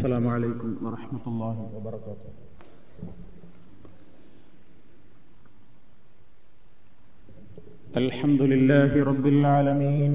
السلام 0.00 0.28
عليكم 0.28 0.68
ورحمة 0.84 1.24
الله 1.26 1.56
وبركاته. 1.76 2.30
الحمد 7.96 8.42
لله 8.42 9.04
رب 9.04 9.26
العالمين. 9.26 10.12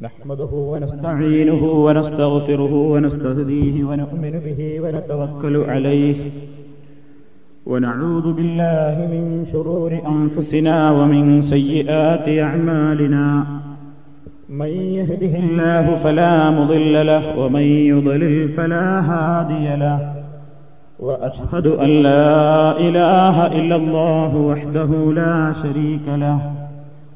نحمده 0.00 0.52
ونستعينه 0.52 1.62
ونستغفره 1.64 2.74
ونستهديه 2.92 3.84
ونؤمن 3.84 4.34
به 4.46 4.60
ونتوكل 4.80 5.56
عليه. 5.56 6.18
ونعوذ 7.66 8.26
بالله 8.32 8.96
من 9.14 9.46
شرور 9.52 9.92
أنفسنا 10.16 10.76
ومن 10.90 11.42
سيئات 11.42 12.26
أعمالنا. 12.28 13.63
من 14.58 14.66
يهده 14.66 15.38
الله 15.38 15.98
فلا 16.04 16.50
مضل 16.50 17.06
له 17.06 17.38
ومن 17.38 17.60
يضلل 17.60 18.48
فلا 18.48 19.00
هادي 19.00 19.76
له. 19.76 20.14
وأشهد 20.98 21.66
أن 21.66 21.88
لا 21.88 22.78
إله 22.78 23.46
إلا 23.46 23.76
الله 23.76 24.36
وحده 24.36 25.12
لا 25.12 25.52
شريك 25.62 26.08
له. 26.08 26.38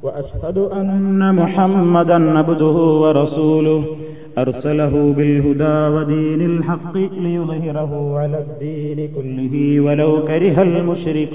وأشهد 0.03 0.59
أن 0.59 1.35
محمدا 1.35 2.39
عبده 2.39 2.77
ورسوله. 3.03 3.85
أرسله 4.39 5.15
بالهدى 5.17 5.97
ودين 5.97 6.41
الحق 6.41 6.97
ليظهره 6.97 8.19
على 8.19 8.39
الدين 8.39 9.09
كله 9.17 9.81
ولو 9.81 10.25
كره 10.25 10.63
المشركون. 10.63 11.35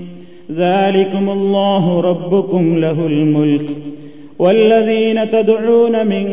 ذلكم 0.57 1.29
الله 1.29 2.01
ربكم 2.01 2.77
له 2.77 3.07
الملك. 3.07 3.69
والذين 4.39 5.31
تدعون 5.31 6.07
من 6.07 6.25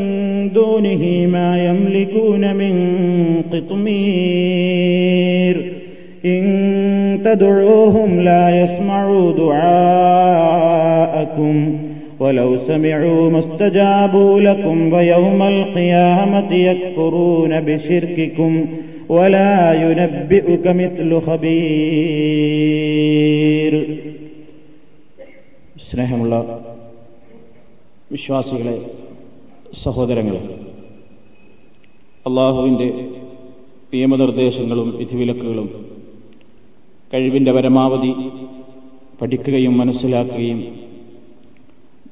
دونه 0.53 1.27
ما 1.33 1.65
يملكون 1.65 2.55
من 2.55 2.97
قطمير. 3.53 5.73
إن 6.25 7.21
تدعوهم 7.25 8.21
لا 8.21 8.63
يسمعوا 8.63 9.33
دعاءكم. 9.33 9.79
ولو 12.21 12.57
سمعوا 12.57 13.31
ما 13.31 13.39
استجابوا 13.39 14.41
لكم 14.41 14.93
ويوم 14.93 15.43
القيامة 15.43 16.55
يكفرون 16.55 17.61
بشرككم. 17.61 18.67
ولا 19.09 19.73
ينبئك 19.73 20.67
مثل 20.67 21.21
خبير. 21.21 21.59
സ്നേഹമുള്ള 25.91 26.35
വിശ്വാസികളെ 28.13 28.91
സഹോദരങ്ങളെ 29.85 30.41
അള്ളാഹുവിന്റെ 32.27 33.11
നിയമനിർദ്ദേശങ്ങളും 33.95 34.97
വിധിവിലക്കുകളും 34.97 35.87
കഴിവിന്റെ 37.15 37.53
പരമാവധി 37.53 38.13
പഠിക്കുകയും 39.23 39.79
മനസ്സിലാക്കുകയും 39.79 40.61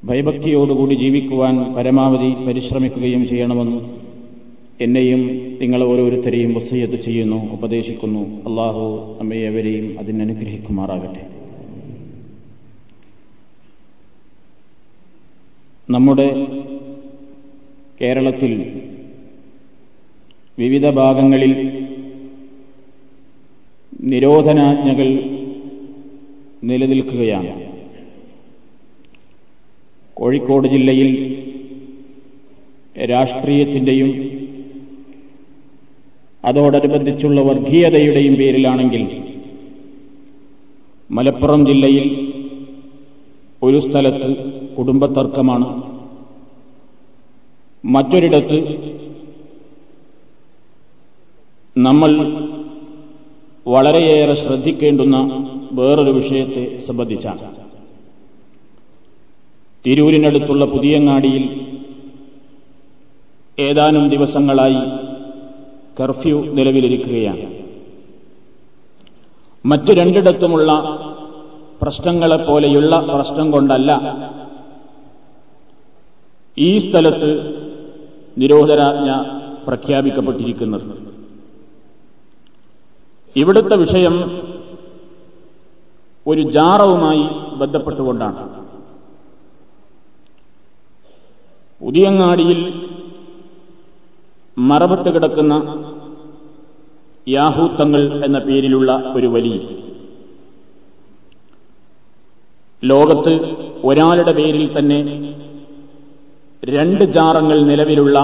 ഭയഭക്തിയോടുകൂടി 0.05 0.93
ജീവിക്കുവാൻ 0.93 1.75
പരമാവധി 1.75 2.45
പരിശ്രമിക്കുകയും 2.45 3.27
ചെയ്യണമെന്ന് 3.27 3.79
എന്നെയും 4.83 5.21
നിങ്ങൾ 5.61 5.83
ഓരോരുത്തരെയും 5.83 6.53
വസയ്യത്ത് 6.53 7.03
ചെയ്യുന്നു 7.05 7.53
ഉപദേശിക്കുന്നു. 7.53 8.49
അള്ളാഹു 8.49 9.15
നമ്മയെവരെയും 9.19 9.99
അതിനനുഗ്രഹിക്കുമാറാകട്ടെ. 9.99 11.26
നമ്മുടെ 15.89 16.29
കേരളത്തിൽ 18.01 18.51
വിവിധ 20.57 20.89
ഭാഗങ്ങളിൽ 20.89 21.53
നിരോധനാജ്ഞകൾ 24.01 25.09
നിലനിൽക്കുകയാണ്. 26.63 27.53
കോഴിക്കോട് 30.13 30.67
ജില്ലയിൽ 30.67 31.09
രാഷ്ട്രീയത്തിന്റെയും 33.09 34.09
അതോടനുബന്ധിച്ചുള്ള 36.45 37.41
വർഗീയതയുടെയും 37.41 38.35
പേരിലാണെങ്കിൽ 38.35 39.03
മലപ്പുറം 41.11 41.65
ജില്ലയിൽ 41.67 42.05
ഒരു 43.63 43.79
സ്ഥലത്ത് 43.79 44.29
കുടുംബത്തർക്കമാണ് 44.77 45.67
മറ്റൊരിടത്ത് 47.85 48.57
നമ്മൾ 51.77 52.11
വളരെയേറെ 53.67 54.35
ശ്രദ്ധിക്കേണ്ടുന്ന 54.43 55.17
വേറൊരു 55.71 56.11
വിഷയത്തെ 56.11 56.85
സംബന്ധിച്ചാണ്. 56.87 57.55
തിരൂരിനടുത്തുള്ള 59.85 60.65
പുതിയങ്ങാടിയിൽ 60.65 61.43
ഏതാനും 63.59 64.09
ദിവസങ്ങളായി 64.09 64.81
കർഫ്യൂ 65.99 66.45
നിലവിലിരിക്കുകയാണ്. 66.45 67.45
മറ്റു 69.65 69.91
രണ്ടിടത്തുമുള്ള 69.91 70.71
പ്രശ്നങ്ങളെപ്പോലെയുള്ള 71.81 72.99
പ്രശ്നം 72.99 73.51
കൊണ്ടല്ല 73.51 73.91
ഈ 76.59 76.91
സ്ഥലത്ത് 76.91 77.29
നിരോധനാജ്ഞ 78.37 79.11
പ്രഖ്യാപിക്കപ്പെട്ടിരിക്കുന്നത്. 79.67 81.07
ഇവിടുത്തെ 83.35 83.75
വിഷയം 83.75 84.41
ഒരു 86.27 86.41
ജാറവുമായി 86.41 87.55
ബന്ധപ്പെട്ടുകൊണ്ടാണ്. 87.55 88.67
പുതിയങ്ങാടിയിൽ 91.81 92.89
മറബത്ത് 94.57 95.13
കിടക്കുന്ന 95.13 95.83
യാഹൂത്തങ്ങൾ 97.27 98.25
എന്ന 98.25 98.39
പേരിലുള്ള 98.39 99.13
ഒരു 99.15 99.27
വലിയ 99.27 99.59
ലോകത്ത് 102.83 103.33
ഒരാളുടെ 103.83 104.31
പേരിൽ 104.31 104.79
തന്നെ 104.79 105.36
രണ്ട് 106.67 107.03
ജാറങ്ങൾ 107.15 107.57
നിലവിലുള്ള 107.63 108.17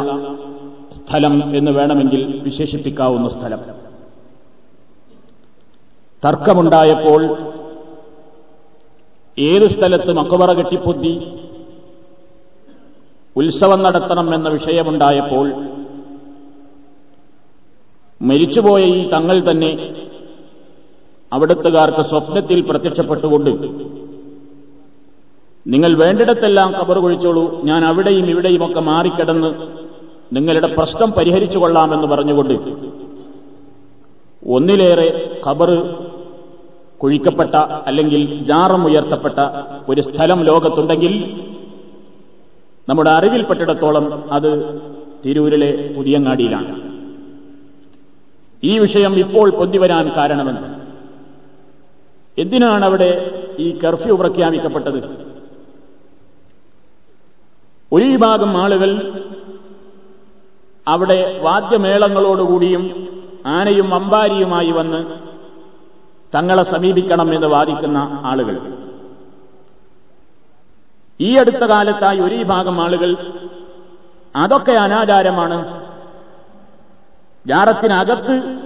സ്ഥലം 0.97 1.35
എന്ന് 1.55 1.71
വേണമെങ്കിൽ 1.71 2.21
വിശേഷിപ്പിക്കാവുന്ന 2.43 3.27
സ്ഥലം. 3.29 3.61
തർക്കമുണ്ടായപ്പോൾ 6.23 7.21
ഏത് 9.37 9.65
സ്ഥലത്ത് 9.67 10.11
മക്കബറ 10.13 10.51
കെട്ടിപ്പൊത്തി 10.53 11.13
ഉത്സവം 13.35 13.79
നടത്തണം 13.83 14.27
എന്ന 14.35 14.49
വിഷയമുണ്ടായപ്പോൾ 14.49 15.47
മരിച്ചുപോയ 18.21 18.81
ഈ 18.97 19.09
തങ്ങൾ 19.09 19.37
തന്നെ 19.49 19.71
അവിടുത്തുകാർക്ക് 21.31 22.03
സ്വപ്നത്തിൽ 22.09 22.59
പ്രത്യക്ഷപ്പെട്ടുകൊണ്ട് 22.69 23.51
നിങ്ങൾ 25.67 26.03
വേണ്ടിടത്തെല്ലാം 26.03 26.71
കബർ 26.71 26.99
കുഴിച്ചോളൂ. 26.99 27.61
ഞാൻ 27.63 27.85
അവിടെയും 27.85 28.29
ഇവിടെയും 28.29 28.65
ഒക്കെ 28.65 28.79
മാറിക്കിടന്ന് 28.79 29.49
നിങ്ങളുടെ 30.35 30.67
പ്രശ്നം 30.67 31.11
പരിഹരിച്ചു 31.11 31.57
കൊള്ളാമെന്ന് 31.57 32.07
പറഞ്ഞുകൊണ്ട് 32.07 32.53
ഒന്നിലേറെ 34.47 35.39
ഖബർ 35.47 35.69
കുഴിക്കപ്പെട്ട 36.97 37.55
അല്ലെങ്കിൽ 37.55 38.43
ജാറം 38.45 38.85
ഉയർത്തപ്പെട്ട 38.85 39.39
ഒരു 39.89 40.01
സ്ഥലം 40.01 40.43
ലോകത്തുണ്ടെങ്കിൽ 40.43 41.13
നമ്മുടെ 42.89 43.09
അറിവിൽപ്പെട്ടിടത്തോളം 43.09 44.23
അത് 44.31 44.81
തിരൂരിലെ 45.25 45.93
പുതിയങ്ങാടിയിലാണ്. 45.97 46.81
ഈ 48.63 48.79
വിഷയം 48.79 49.19
ഇപ്പോൾ 49.19 49.49
പൊന്തിവരാൻ 49.49 50.11
കാരണമെന്ന് 50.17 50.69
എന്തിനാണ് 52.41 52.85
അവിടെ 52.85 53.09
ഈ 53.59 53.79
കർഫ്യൂ 53.79 54.15
പ്രഖ്യാപിക്കപ്പെട്ടത്? 54.15 55.32
ഒരു 57.93 58.03
വിഭാഗം 58.03 58.57
ആളുകൾ 58.57 59.13
അവിടെ 60.87 61.39
വാദ്യമേളങ്ങളോടുകൂടിയും 61.43 63.07
ആനയും 63.45 63.93
അമ്പാരിയുമായി 63.93 64.71
വന്ന് 64.71 65.05
തങ്ങളെ 66.35 66.63
സമീപിക്കണം 66.63 67.35
എന്ന് 67.35 67.47
വാദിക്കുന്ന 67.47 68.21
ആളുകൾ. 68.23 68.73
ഈ 71.19 71.35
അടുത്ത 71.35 71.55
കാലത്തായി 71.55 72.19
ഒരു 72.19 72.35
വിഭാഗം 72.35 72.81
ആളുകൾ 72.81 73.15
അതൊക്കെ 74.35 74.71
അനാചാരമാണ്. 74.71 75.83
ജാറത്തിനകത്ത് 77.47 78.59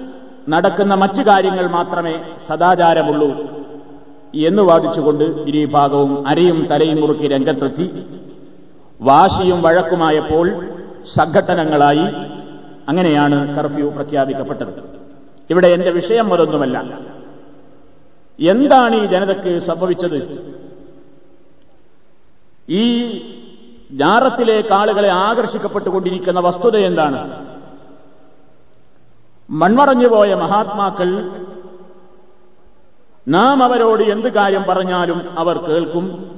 നടക്കുന്ന 0.50 0.94
മറ്റു 0.94 1.22
കാര്യങ്ങൾ 1.22 1.68
മാത്രമേ 1.68 2.16
സദാചാരമുള്ളൂ 2.48 3.28
എന്ന് 4.36 4.64
വാദിച്ചുകൊണ്ട് 4.64 5.24
ഇരുവിഭാഗവും 5.24 6.28
അരയും 6.28 6.68
തലയും 6.72 7.02
മുറുക്കി 7.02 7.28
രംഗത്തെത്തി. 7.28 8.04
വാശിയും 9.02 9.62
വഴക്കുമായപ്പോൾ 9.62 10.68
സംഘട്ടനങ്ങളായി 11.16 12.06
അങ്ങനെയാണ് 12.90 13.58
കർഫ്യൂ 13.58 13.90
പ്രഖ്യാപിക്കപ്പെട്ടത്. 13.90 15.00
ഇവിടെ 15.50 15.68
എന്റെ 15.68 15.92
വിഷയം 15.92 16.34
അതൊന്നുമല്ല 16.34 17.00
എന്താണ് 18.40 18.96
ഈ 18.96 19.06
ജനതയ്ക്ക് 19.06 19.60
സംഭവിച്ചത്? 19.60 20.48
ഈ 22.70 23.18
ജാറത്തിലേക്ക് 23.92 24.74
ആളുകളെ 24.74 25.10
ആകർഷിക്കപ്പെട്ടുകൊണ്ടിരിക്കുന്ന 25.10 26.40
വസ്തുത 26.40 26.76
എന്താണ്? 26.76 27.48
മൺമറഞ്ഞുപോയ 29.50 30.34
മഹാത്മാക്കൾ 30.34 31.32
നാം 33.28 33.64
അവരോട് 33.64 34.04
എന്ത് 34.04 34.34
കാര്യം 34.34 34.64
പറഞ്ഞാലും 34.70 35.40
അവർ 35.40 35.58
കേൾക്കും. 35.58 36.37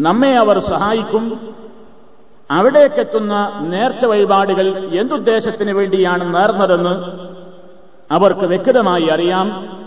നമ്മെ 0.00 0.36
അവർ 0.36 0.58
സഹായിക്കും. 0.58 1.54
അവിടേക്കെത്തുന്ന 2.50 3.58
നേർച്ച 3.60 4.04
വഴിപാടുകൾ 4.04 4.78
എന്തുദ്ദേശത്തിന് 5.00 5.70
വേണ്ടിയാണ് 5.70 6.34
നേർന്നതെന്ന് 6.34 6.94
അവർക്ക് 8.14 8.40
വ്യക്തമായി 8.40 9.06
അറിയാം. 9.06 9.78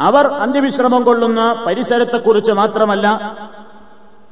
അവർ 0.00 0.26
അന്ത്യവിശ്രമം 0.26 1.02
കൊള്ളുന്ന 1.02 1.64
പരിസരത്തെക്കുറിച്ച് 1.66 2.52
മാത്രമല്ല 2.52 3.36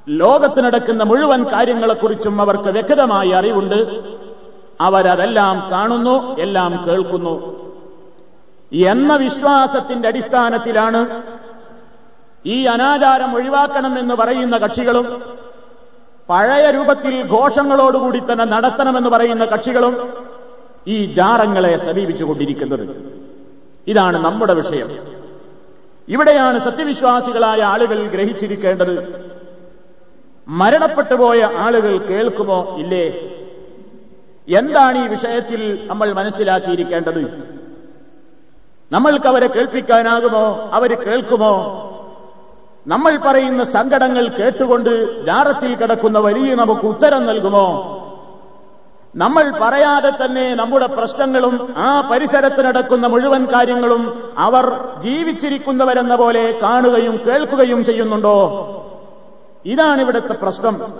ലോകത്ത് 0.08 0.64
നടക്കുന്ന 0.64 1.02
മുഴുവൻ 1.02 1.44
കാര്യങ്ങളെക്കുറിച്ചും 1.44 2.40
അവർക്ക് 2.40 2.68
വ്യക്തമായി 2.68 3.30
അറിവുണ്ട്. 3.30 4.02
അവരതെല്ലാം 4.80 5.70
കാണുന്നു 5.70 6.38
എല്ലാം 6.38 6.84
കേൾക്കുന്നു. 6.88 7.58
എന്ന 8.72 9.16
വിശ്വാസത്തിന്റെ 9.16 10.08
അടിസ്ഥാനത്തിലാണ് 10.08 11.22
ഈ 12.46 12.64
അനാചാരം 12.64 13.34
ഒഴിവാക്കണമെന്ന് 13.34 14.14
പറയുന്ന 14.14 14.58
കക്ഷികളും 14.58 15.22
പഴയ 16.28 16.70
രൂപത്തിൽ 16.70 17.22
ഘോഷങ്ങളോടുകൂടി 17.22 18.18
തന്നെ 18.18 18.44
നടത്തണമെന്ന് 18.44 19.08
പറയുന്ന 19.08 19.44
കക്ഷികളും 19.44 20.12
ഈ 20.86 21.06
ജാറങ്ങളെ 21.06 21.76
സമീപിച്ചുകൊണ്ടിരിക്കുന്നത്. 21.76 23.12
ഇതാണ് 23.86 24.24
നമ്മുടെ 24.24 24.54
വിഷയം. 24.54 24.98
ഇവിടെയാണ് 26.08 26.58
സത്യവിശ്വാസികളായ 26.58 27.62
ആളുകൾ 27.62 28.06
ഗ്രഹിച്ചിരിക്കേണ്ടത്. 28.06 29.26
മരണപ്പെട്ടുപോയ 30.48 31.42
ആളുകൾ 31.56 31.96
കേൾക്കുമോ 31.96 32.76
ഇല്ലേ? 32.78 33.08
എന്താണ് 34.58 35.04
ഈ 35.04 35.08
വിഷയത്തിൽ 35.08 35.86
നമ്മൾ 35.86 36.12
മനസ്സിലാക്കിയിരിക്കേണ്ടത്? 36.12 37.48
നമ്മൾക്ക് 38.92 39.26
അവരെ 39.26 39.46
കേൾപ്പിക്കാനാകുമോ? 39.46 40.70
അവർ 40.72 40.94
കേൾക്കുമോ? 40.94 41.84
നമ്മൾ 42.88 43.16
പറയുന്ന 43.16 43.64
സങ്കടങ്ങൾ 43.64 44.28
കേട്ടുകൊണ്ട് 44.28 45.24
ജാറത്തിൽ 45.24 45.76
കിടക്കുന്ന 45.76 46.18
വലിയ 46.18 46.54
നമുക്ക് 46.54 46.80
ഉത്തരം 46.80 47.26
നൽകുമോ? 47.26 47.94
നമ്മൾ 49.16 49.52
പറയാതെ 49.62 50.24
തന്നെ 50.24 50.54
നമ്മുടെ 50.54 50.86
പ്രശ്നങ്ങളും 50.86 51.74
ആ 51.76 52.08
പരിസരത്ത് 52.10 52.66
നടക്കുന്ന 52.66 53.06
മുഴുവൻ 53.06 53.44
കാര്യങ്ങളും 53.44 54.32
അവർ 54.38 54.66
ജീവിച്ചിരിക്കുന്നവരെന്ന 55.00 56.14
പോലെ 56.16 56.58
കാണുകയും 56.62 57.20
കേൾക്കുകയും 57.26 57.84
ചെയ്യുന്നുണ്ടോ? 57.84 58.38
ഇതാണ് 59.66 60.00
ഇവിടുത്തെ 60.00 60.32
പ്രശ്നം. 60.32 60.94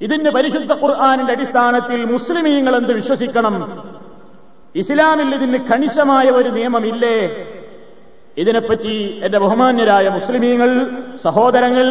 ഇതിന്റെ 0.00 0.30
പരിശുദ്ധ 0.30 0.72
ഖുർആാനിന്റെ 0.72 1.32
അടിസ്ഥാനത്തിൽ 1.32 2.04
മുസ്ലിമീങ്ങൾ 2.04 2.76
എന്ത് 2.76 2.92
വിശ്വസിക്കണം? 2.92 3.82
ഇസ്ലാമിൽ 4.74 5.34
ഇതിന് 5.34 5.58
കണിശമായ 5.58 6.26
ഒരു 6.26 6.48
നിയമമില്ലേ? 6.48 7.46
ഇതിനെപ്പറ്റി 8.40 8.94
എന്റെ 9.22 9.38
ബഹുമാന്യരായ 9.38 10.08
മുസ്ലിമീങ്ങൾ 10.08 10.70
സഹോദരങ്ങൾ 11.22 11.86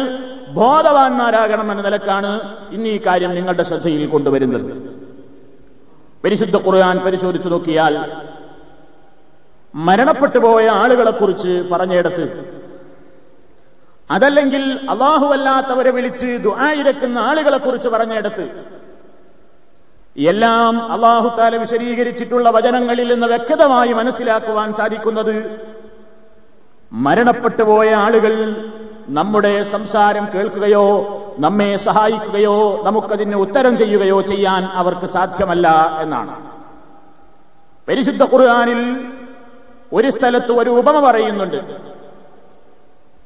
ബോധവാന്മാരാകണം 0.54 1.66
എന്ന 1.72 1.82
നിലക്കാണ് 1.82 2.30
ഇന്ന് 2.72 2.88
ഈ 2.88 2.98
കാര്യം 3.06 3.32
നിങ്ങളുടെ 3.34 3.62
ശ്രദ്ധയിൽ 3.62 4.06
കൊണ്ടുവരുന്നത്. 4.08 4.64
പരിശുദ്ധ 6.24 6.56
ഖുർആൻ 6.64 6.96
പരിശോധിച്ചു 6.98 7.48
നോക്കിയാൽ 7.48 7.94
മരണപ്പെട്ടുപോയ 9.74 10.66
ആളുകളെക്കുറിച്ച് 10.80 11.52
പറഞ്ഞെടുത്ത് 11.72 12.24
അതല്ലെങ്കിൽ 14.10 14.62
അള്ളാഹുവല്ലാത്തവരെ 14.88 15.90
വിളിച്ച് 15.90 16.28
ദുആയിരക്കുന്ന 16.42 17.18
ആളുകളെക്കുറിച്ച് 17.18 17.88
പറഞ്ഞെടുത്ത് 17.88 18.44
എല്ലാം 20.16 20.74
അള്ളാഹുത്താല 20.92 21.56
വിശദീകരിച്ചിട്ടുള്ള 21.56 22.48
വചനങ്ങളിൽ 22.50 23.08
നിന്ന് 23.12 23.26
വ്യക്തമായി 23.26 23.92
മനസ്സിലാക്കുവാൻ 23.92 24.72
സാധിക്കുന്നത് 24.72 25.34
മരണപ്പെട്ടുപോയ 26.92 27.90
ആളുകൾ 27.94 28.64
നമ്മുടെ 29.08 29.62
സംസാരം 29.62 30.28
കേൾക്കുകയോ 30.34 31.16
നമ്മെ 31.38 31.76
സഹായിക്കുകയോ 31.76 32.82
നമുക്കതിന് 32.82 33.34
ഉത്തരം 33.34 33.78
ചെയ്യുകയോ 33.78 34.20
ചെയ്യാൻ 34.20 34.64
അവർക്ക് 34.64 35.06
സാധ്യമല്ല 35.06 35.98
എന്നാണ്. 36.00 36.50
പരിശുദ്ധ 37.88 38.22
ഖുർആാനിൽ 38.22 39.10
ഒരു 39.92 40.10
സ്ഥലത്ത് 40.10 40.52
ഒരു 40.52 40.70
ഉപമ 40.70 41.10
പറയുന്നുണ്ട്. 41.10 41.80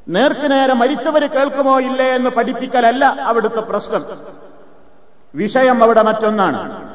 നേർക്കുനേരെ 0.08 0.74
മരിച്ചവര് 0.74 1.30
കേൾക്കുമോ 1.30 1.80
ഇല്ലേ 1.80 2.14
എന്ന് 2.14 2.30
പഠിപ്പിക്കലല്ല 2.30 3.04
അവിടുത്തെ 3.04 3.60
പ്രശ്നം. 3.60 4.04
വിഷയം 5.34 5.82
അവിടെ 5.82 6.02
മറ്റൊന്നാണ്. 6.02 6.88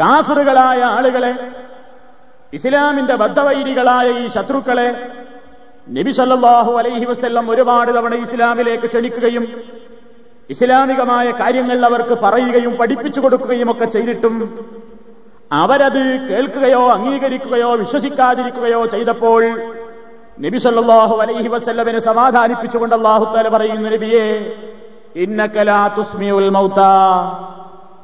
കാഫറുകളായ 0.00 0.82
ആളുകളെ 0.82 1.50
ഇസ്ലാമിന്റെ 2.52 3.14
ബദ്ധവൈരികളായ 3.14 4.10
ഈ 4.10 4.28
ശത്രുക്കളെ 4.28 5.12
നബി 5.96 6.12
സല്ലാഹു 6.12 6.72
അലൈഹി 6.72 7.04
വസ്ല്ലം 7.04 7.50
ഒരുപാട് 7.50 7.90
തവണ 7.92 8.14
ഇസ്ലാമിലേക്ക് 8.14 8.86
ക്ഷണിക്കുകയും 8.86 9.44
ഇസ്ലാമികമായ 10.50 11.30
കാര്യങ്ങൾ 11.30 11.86
അവർക്ക് 11.86 12.14
പറയുകയും 12.22 12.76
പഠിപ്പിച്ചു 12.76 13.20
കൊടുക്കുകയും 13.20 13.70
ഒക്കെ 13.70 13.84
ചെയ്തിട്ടും 13.84 14.34
അവരത് 15.52 16.28
കേൾക്കുകയോ 16.28 16.90
അംഗീകരിക്കുകയോ 16.90 17.74
വിശ്വസിക്കാതിരിക്കുകയോ 17.74 18.86
ചെയ്തപ്പോൾ 18.86 19.42
നബി 20.40 20.58
സല്ലാഹു 20.58 21.16
അലൈഹി 21.16 21.48
വസ്ല്ലമിനെ 21.48 21.98
സമാധാനിപ്പിച്ചുകൊണ്ട് 21.98 22.94
അള്ളാഹുത്താല 22.94 23.48
പറയുന്ന 23.48 23.88
നബിയെ 23.88 24.26
ഇന്നക്കലാ 25.16 25.88
തുസ്മിയുൽ 25.88 26.50
മൗത. 26.50 26.80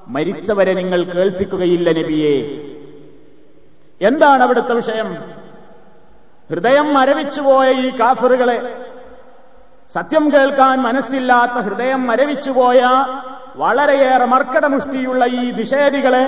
മരിച്ചവരെ 0.09 0.75
നിങ്ങൾ 0.75 1.03
കേൾപ്പിക്കുകയില്ല 1.03 1.91
നബിയെ. 1.91 2.37
എന്താണ് 4.01 4.43
അവിടുത്തെ 4.43 4.75
വിഷയം? 4.75 5.09
ഹൃദയം 6.51 6.95
മരവിച്ചുപോയ 6.95 7.69
ഈ 7.71 7.99
കാഫറുകളെ 7.99 8.59
സത്യം 9.95 10.33
കേൾക്കാൻ 10.33 10.83
മനസ്സില്ലാത്ത 10.83 11.53
ഹൃദയം 11.53 12.07
മരവിച്ചുപോയ 12.07 12.81
വളരെയേറെ 13.57 14.25
മർക്കടമുഷ്ടിയുള്ള 14.25 15.25
ഈ 15.25 15.51
നിഷേധികളെ 15.51 16.25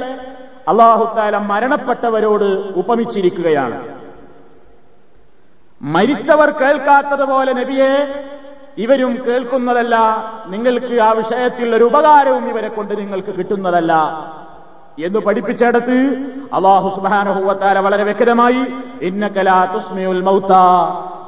അള്ളാഹുത്താല 0.69 1.37
മരണപ്പെട്ടവരോട് 1.37 2.49
ഉപമിച്ചിരിക്കുകയാണ്. 2.81 3.79
മരിച്ചവർ 5.83 6.51
കേൾക്കാത്തതുപോലെ 6.51 7.53
നബിയെ 7.53 7.93
ഇവരും 8.79 9.13
കേൾക്കുന്നതല്ല 9.27 9.97
നിങ്ങൾക്ക് 10.47 11.01
ആ 11.01 11.11
വിഷയത്തിൽ 11.13 11.77
ഒരു 11.77 11.85
ഉപകാരവും 11.85 12.49
ഇവരെ 12.51 12.69
കൊണ്ട് 12.69 12.99
നിങ്ങൾക്ക് 12.99 13.33
കിട്ടുന്നതല്ല. 13.39 13.93
എന്ന് 15.05 15.19
പഠിപ്പിച്ചെടുത്ത് 15.19 15.97
അള്ളാഹു 16.53 16.89
സുബാനഹുവത്താര 16.97 17.79
വളരെ 17.79 18.05
വ്യക്തമായി 18.05 18.63
തുസ്മിയുൽ 19.75 20.23
മൗത്ത. 20.23 20.53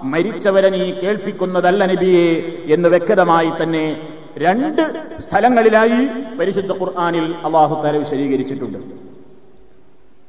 മരിച്ചവരെ 0.02 0.68
നീ 0.70 0.90
കേൾപ്പിക്കുന്നതല്ല 0.90 1.86
നബിയെ 1.86 2.28
എന്ന് 2.74 2.88
വ്യക്തമായി 2.88 3.50
തന്നെ 3.62 4.12
രണ്ട് 4.38 4.82
സ്ഥലങ്ങളിലായി 5.20 6.00
പരിശുദ്ധ 6.38 6.72
ഖുർആാനിൽ 6.72 7.34
അള്ളാഹു 7.44 7.82
താര 7.82 7.96
വിശദീകരിച്ചിട്ടുണ്ട്. 7.96 8.78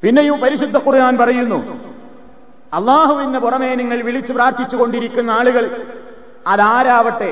പിന്നെയും 0.02 0.40
പരിശുദ്ധ 0.40 0.78
ഖുർആൻ 0.78 1.18
പറയുന്നു 1.18 1.60
അള്ളാഹുവിന് 2.74 3.40
പുറമേ 3.40 3.76
നിങ്ങൾ 3.76 4.02
വിളിച്ചു 4.02 4.34
പ്രാർത്ഥിച്ചുകൊണ്ടിരിക്കുന്ന 4.34 5.32
ആളുകൾ 5.32 5.88
അതാരാവട്ടെ? 6.48 7.32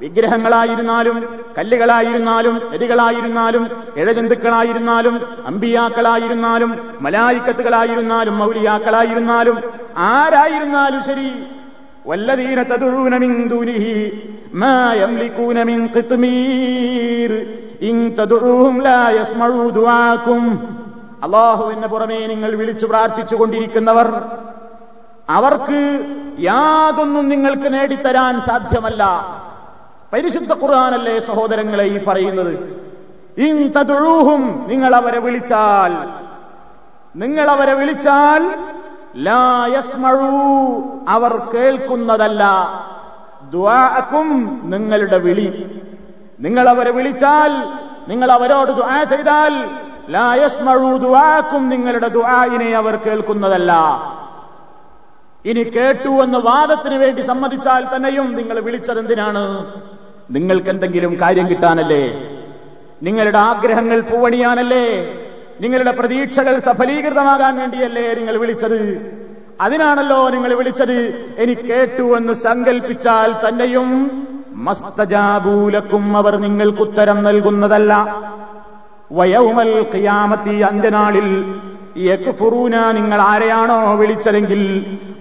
വിഗ്രഹങ്ങളായിരുന്നാലും 0.00 1.16
കല്ലുകളായിരുന്നാലും 1.58 2.60
നദികളായിരുന്നാലും 2.72 3.70
ഇഴജന്തുക്കളായിരുന്നാലും 3.96 5.14
അമ്പിയാക്കളായിരുന്നാലും 5.46 6.70
മലായിക്കത്തുകളായിരുന്നാലും 7.00 8.38
മൗലിയാക്കളായിരുന്നാലും 8.38 9.56
ആരായിരുന്നാലും 9.96 11.02
ശരി? 11.04 11.28
വല്ലതീന 12.06 12.62
തതുഴൂന 12.62 13.16
മിൻ 13.16 13.48
ദൂനിഹി 13.48 13.96
മാ 14.54 14.92
യംലികൂന 14.96 15.62
മിൻ 15.62 15.88
ഖിത്മീർ 15.96 17.32
ഇൻ 17.80 17.96
അള്ളാഹുവിന് 21.22 21.86
പുറമേ 21.86 22.26
നിങ്ങൾ 22.26 22.56
വിളിച്ചു 22.56 22.86
പ്രാർത്ഥിച്ചുകൊണ്ടിരിക്കുന്നവർ 22.86 24.08
അവർക്ക് 25.28 25.80
യാതൊന്നും 26.38 27.28
നിങ്ങൾക്ക് 27.28 27.74
നേടിത്തരാൻ 27.74 28.40
സാധ്യമല്ല. 28.40 29.04
പരിശുദ്ധ 30.12 30.52
ഖുർആാനല്ലേ 30.52 31.20
സഹോദരങ്ങളെ 31.20 31.84
ഈ 31.84 32.04
പറയുന്നത്? 32.04 32.52
ഇൻ 33.38 33.72
നിങ്ങൾ 34.66 34.94
അവരെ 34.94 35.18
വിളിച്ചാൽ. 35.18 35.92
നിങ്ങൾ 37.16 37.50
അവരെ 37.50 37.74
വിളിച്ചാൽ 37.74 38.42
ലായസ്മഴൂ 39.16 40.30
അവർ 41.08 41.32
കേൾക്കുന്നതല്ല. 41.54 42.44
ദ്വാക്കും 43.50 44.60
നിങ്ങളുടെ 44.64 45.18
വിളി. 45.18 45.48
നിങ്ങൾ 46.40 46.68
അവരെ 46.68 46.90
വിളിച്ചാൽ 46.90 47.52
നിങ്ങൾ 48.08 48.32
അവരോട് 48.32 48.70
ദുആ 48.70 49.04
ചെയ്താൽ 49.04 49.54
ലായസ്മഴൂ 50.08 50.98
ദുആക്കും 50.98 51.68
നിങ്ങളുടെ 51.68 52.08
ദുആയിനെ 52.08 52.76
അവർ 52.76 52.96
കേൾക്കുന്നതല്ല. 52.96 53.72
ഇനി 55.44 55.62
കേട്ടു 55.62 56.08
എന്ന് 56.08 56.38
വാദത്തിന് 56.38 56.94
വേണ്ടി 56.94 57.22
സമ്മതിച്ചാൽ 57.22 57.96
തന്നെയും 57.96 58.34
നിങ്ങൾ 58.34 58.60
വിളിച്ചതെന്തിനാണ്? 58.60 59.72
നിങ്ങൾക്ക് 60.30 60.68
എന്തെങ്കിലും 60.68 61.20
കാര്യം 61.20 61.50
കിട്ടാനല്ലേ? 61.50 62.02
നിങ്ങളുടെ 63.02 63.38
ആഗ്രഹങ്ങൾ 63.38 64.00
പൂവണിയാനല്ലേ? 64.00 65.14
നിങ്ങളുടെ 65.60 65.90
പ്രതീക്ഷകൾ 65.90 66.58
സഫലീകൃതമാകാൻ 66.58 67.56
വേണ്ടിയല്ലേ 67.56 68.14
നിങ്ങൾ 68.14 68.36
വിളിച്ചത്? 68.36 68.80
അതിനാണല്ലോ 69.60 70.28
നിങ്ങൾ 70.28 70.54
വിളിച്ചത്. 70.54 70.98
ഇനി 71.38 71.52
കേട്ടു 71.52 72.16
എന്ന് 72.16 72.32
സങ്കൽപ്പിച്ചാൽ 72.32 73.48
തന്നെയും 73.48 73.88
മസ്തജാബൂലക്കും 74.52 76.16
അവർ 76.16 76.36
നിങ്ങൾക്ക് 76.36 76.78
ഉത്തരം 76.78 77.24
നൽകുന്നതല്ല. 77.24 77.92
വയവുമൽ 79.12 79.86
ഖിയാമത്തി 79.94 80.60
അന്ത്യനാളിൽ 80.60 81.54
യക്ഫുറൂന 81.96 82.90
നിങ്ങൾ 82.92 83.20
ആരെയാണോ 83.20 83.94
വിളിച്ചതെങ്കിൽ 83.94 84.62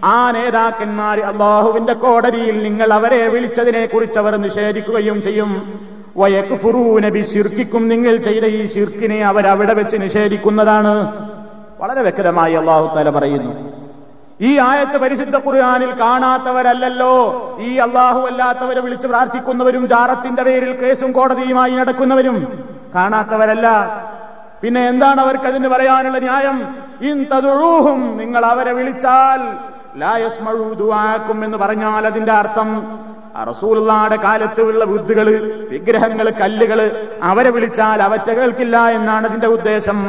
ആ 0.03 0.31
നേതാക്കന്മാർ 0.31 1.19
അള്ളാഹുവിന്റെ 1.19 1.93
കോടതിയിൽ 1.93 2.63
നിങ്ങൾ 2.63 2.93
അവരെ 2.93 3.27
വിളിച്ചതിനെ 3.27 3.85
കുറിച്ച് 3.85 4.19
അവർ 4.19 4.35
നിഷേധിക്കുകയും 4.35 5.21
ചെയ്യും. 5.21 5.79
വയക്ഫുറൂനബി 6.17 7.21
ശിർക്കിക്കും 7.33 7.87
നിങ്ങൾ 7.87 8.15
ചെയ്ത 8.15 8.43
ഈ 8.43 8.65
ശിർക്കിനെ 8.65 9.25
അവരവിടെ 9.25 9.73
വെച്ച് 9.73 9.97
നിഷേധിക്കുന്നതാണ്. 10.01 11.27
വളരെ 11.79 12.01
വ്യക്തമായി 12.01 12.53
അള്ളാഹു 12.53 12.95
തല 12.95 13.09
പറയുന്നു. 13.09 13.77
ഈ 14.41 14.59
ആയത്ത് 14.59 14.97
പരിശുദ്ധ 14.97 15.35
ഖുർആാനിൽ 15.35 15.99
കാണാത്തവരല്ലല്ലോ. 15.99 17.15
ഈ 17.61 17.75
അള്ളാഹു 17.75 18.19
അല്ലാത്തവരെ 18.19 18.81
വിളിച്ച് 18.81 19.07
പ്രാർത്ഥിക്കുന്നവരും 19.07 19.87
ജാറത്തിന്റെ 19.87 20.43
പേരിൽ 20.43 20.71
കേസും 20.71 21.11
കോടതിയുമായി 21.11 21.71
നടക്കുന്നവരും 21.71 22.63
കാണാത്തവരല്ല. 22.95 23.67
പിന്നെ 24.61 24.87
എന്താണ് 24.87 25.21
അവർക്ക് 25.21 25.43
അതിന് 25.43 25.67
പറയാനുള്ള 25.67 26.19
ന്യായം? 26.19 26.75
ഇൻ 27.01 27.23
തതുഴൂഹും 27.23 28.17
നിങ്ങൾ 28.17 28.45
അവരെ 28.45 28.73
വിളിച്ചാൽ 28.73 29.67
ലായസ്മഴൂതുവാക്കും 29.97 31.45
എന്ന് 31.45 31.57
പറഞ്ഞാൽ 31.57 32.07
അതിന്റെ 32.07 32.31
അർത്ഥം 32.31 32.97
റസൂലുള്ളാടെ 33.49 34.15
കാലത്തുള്ള 34.15 34.85
ബുദ്ധുകൾ 34.85 35.27
വിഗ്രഹങ്ങൾ 35.69 36.29
കല്ലുകൾ 36.29 36.79
അവരെ 37.23 37.49
വിളിച്ചാൽ 37.49 38.03
അവറ്റ 38.03 38.31
കേൾക്കില്ല 38.31 38.77
എന്നാണ് 38.77 39.27
അതിന്റെ 39.27 39.47
ഉദ്ദേശം. 39.47 39.99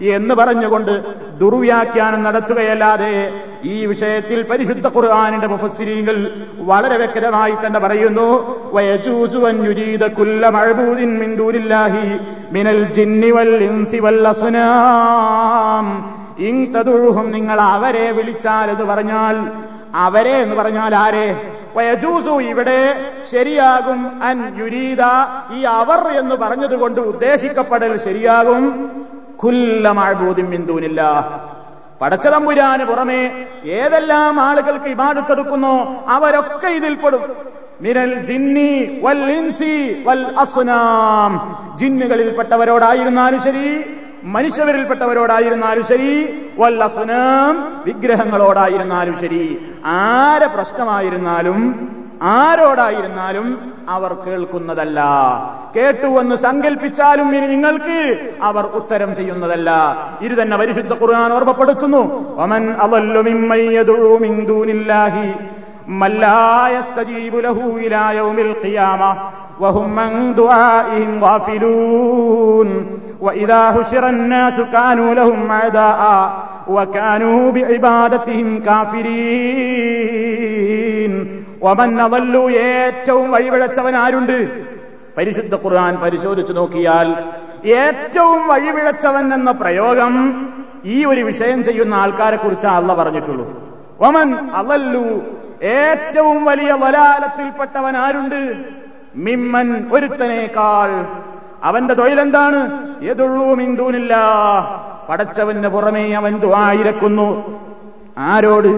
എന്ന് 0.00 0.34
പറഞ്ഞുകൊണ്ട് 0.34 0.92
ദുർവ്യാഖ്യാനം 1.38 2.22
നടത്തുകയല്ലാതെ 2.22 3.32
ഈ 3.64 3.86
വിഷയത്തിൽ 3.86 4.42
പരിശുദ്ധ 4.42 4.86
ഖുർആാനിന്റെ 4.86 5.46
മുഫസ്സിരീങ്ങൾ 5.46 6.30
വളരെ 6.56 6.96
വ്യക്തമായി 6.96 7.54
തന്നെ 7.66 7.80
പറയുന്നു 7.80 8.28
മിനൽ 12.52 12.84
ജിന്നി 12.92 13.30
വൽ 13.30 13.54
ഇൻസി 13.64 13.96
വൽ 13.96 14.28
അസ്നാം. 14.28 15.86
ഇൻ 16.40 16.72
തതുഴുഹും 16.72 17.30
നിങ്ങൾ 17.30 17.60
അവരെ 17.60 18.10
വിളിച്ചാൽ 18.10 18.70
എന്ന് 18.70 18.84
പറഞ്ഞാൽ 18.84 19.36
അവരെ 19.94 20.30
എന്ന് 20.30 20.56
പറഞ്ഞാൽ 20.56 20.96
ആരെ? 20.96 21.56
വയജൂസു 21.76 22.42
ഇവിടെ 22.42 23.12
ശരിയാകും. 23.32 24.22
അൻ 24.22 24.58
യുരീദ 24.58 25.02
ഈ 25.54 25.62
അവർ 25.62 26.08
എന്ന് 26.08 26.34
പറഞ്ഞതുകൊണ്ട് 26.34 27.00
ഉദ്ദേശിക്കപ്പെടൽ 27.00 28.04
ശരിയാകും. 28.04 28.90
കുല്ലമാഴ്ബൂതിം 29.36 30.50
ബിന്ദുവിനില്ല 30.50 31.00
പടച്ചതമ്പുരാന് 32.00 32.84
പുറമെ 32.84 33.46
ഏതെല്ലാം 33.64 34.40
ആളുകൾക്ക് 34.40 34.84
ഇബാദത്തെടുക്കുന്നോ 34.84 36.04
അവരൊക്കെ 36.08 36.68
ഇതിൽപ്പെടും 36.68 37.22
മിനൽ 37.80 38.14
ജിന്നി 38.26 39.00
വൽ 39.02 39.24
ഇൻസി 39.32 40.02
വൽ 40.06 40.24
അസുനാം. 40.38 41.32
ജിന്നുകളിൽപ്പെട്ടവരോടായിരുന്നാലും 41.78 43.42
ശരി 43.42 43.96
മനുഷ്യവരിൽപ്പെട്ടവരോടായിരുന്നാലും 44.24 45.86
ശരി 45.86 46.42
വല്ല 46.58 46.88
സുനാം 46.88 47.82
വിഗ്രഹങ്ങളോടായിരുന്നാലും 47.86 49.20
ശരി. 49.20 49.66
ആരെ 49.86 50.46
പ്രശ്നമായിരുന്നാലും 50.46 51.88
ആരോടായിരുന്നാലും 52.22 53.72
അവർ 53.88 54.14
കേൾക്കുന്നതല്ല. 54.14 55.00
കേട്ടുവെന്ന് 55.76 56.36
സങ്കല്പിച്ചാലും 56.36 57.36
ഇനി 57.36 57.46
നിങ്ങൾക്ക് 57.46 58.30
അവർ 58.42 58.64
ഉത്തരം 58.64 59.16
ചെയ്യുന്നതല്ല. 59.16 59.96
ഇത് 60.20 60.42
തന്നെ 60.42 60.56
പരിശുദ്ധ 60.56 60.92
ഖുർആൻ 60.92 61.32
ഓർമ്മപ്പെടുത്തുന്നു. 61.32 62.34
ഒമൻ 62.38 62.76
അവല്ലുമില്ലാഹി 62.80 65.32
മല്ലായ 65.88 66.82
യൗമിൽ 68.16 68.54
ഖിയാമ 73.19 73.19
وهم 73.19 73.19
من 73.21 73.21
دعائهم 73.21 73.21
غافلون 73.21 73.21
وإذا 73.21 73.61
هشر 73.71 74.03
الناس 74.09 74.57
كانوا 74.67 75.13
لهم 75.13 75.51
عداء 75.53 76.01
وكانوا 76.67 77.51
بعبادتهم 77.51 78.47
كافرين 79.85 81.13
ومن 81.61 81.89
أضل 81.99 82.35
ഏറ്റവും 82.67 83.25
വഴിപിഴച്ചവൻ 83.35 83.95
ആരുണ്ട് 83.95 84.37
പരിശുദ്ധ 85.17 85.53
ഖുർആൻ 85.55 85.93
പരിശോധിച്ചു 85.97 86.53
നോക്കിയാൽ 86.53 87.07
ഏറ്റവും 87.75 88.39
വഴിപിഴച്ചവൻ 88.47 89.25
എന്ന 89.33 89.49
പ്രയോഗം 89.51 90.13
ഈ 90.85 90.97
ഒരു 91.05 91.21
വിഷയം 91.25 91.59
ചെയ്യുന്ന 91.63 91.93
ആൾക്കാരെ 91.93 92.37
കുറിച്ച് 92.37 92.67
അല്ല 92.69 92.89
പറഞ്ഞിട്ടുള്ളൂ 92.93 93.45
ഒമൻ 93.99 94.29
അവല്ലു 94.61 95.05
ഏറ്റവും 95.75 96.37
വലിയ 96.45 96.71
വലാലത്തിൽപ്പെട്ടവൻ 96.83 97.95
ആരുണ്ട് 97.97 98.41
മിമ്മൻ 99.25 99.67
ഒരുത്തനേക്കാൾ 99.91 100.91
അവന്റെ 101.64 101.94
തൊഴിലെന്താണ്? 101.94 102.60
എതൊഴൂ 103.04 103.54
മിന്തൂനില്ല 103.54 104.14
പടച്ചവന് 105.08 105.68
പുറമേ 105.68 106.12
അവൻ 106.12 106.38
ദുആയിരക്കുന്നു 106.38 107.28
ആരോട്? 108.18 108.72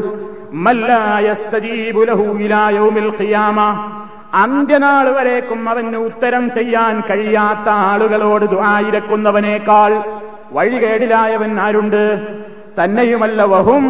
അന്ത്യനാൾ 4.34 5.10
വരേക്കും 5.10 5.68
അവന് 5.68 5.96
ഉത്തരം 5.96 6.52
ചെയ്യാൻ 6.52 7.02
കഴിയാത്ത 7.10 7.68
ആളുകളോട് 7.68 8.44
ദുആയിരക്കുന്നവനേക്കാൾ 8.44 9.92
വഴികേടിലായവൻ 10.52 11.60
ആരുണ്ട്? 11.60 12.02
തന്നെയുമല്ല 12.78 13.42
വഹും 13.44 13.84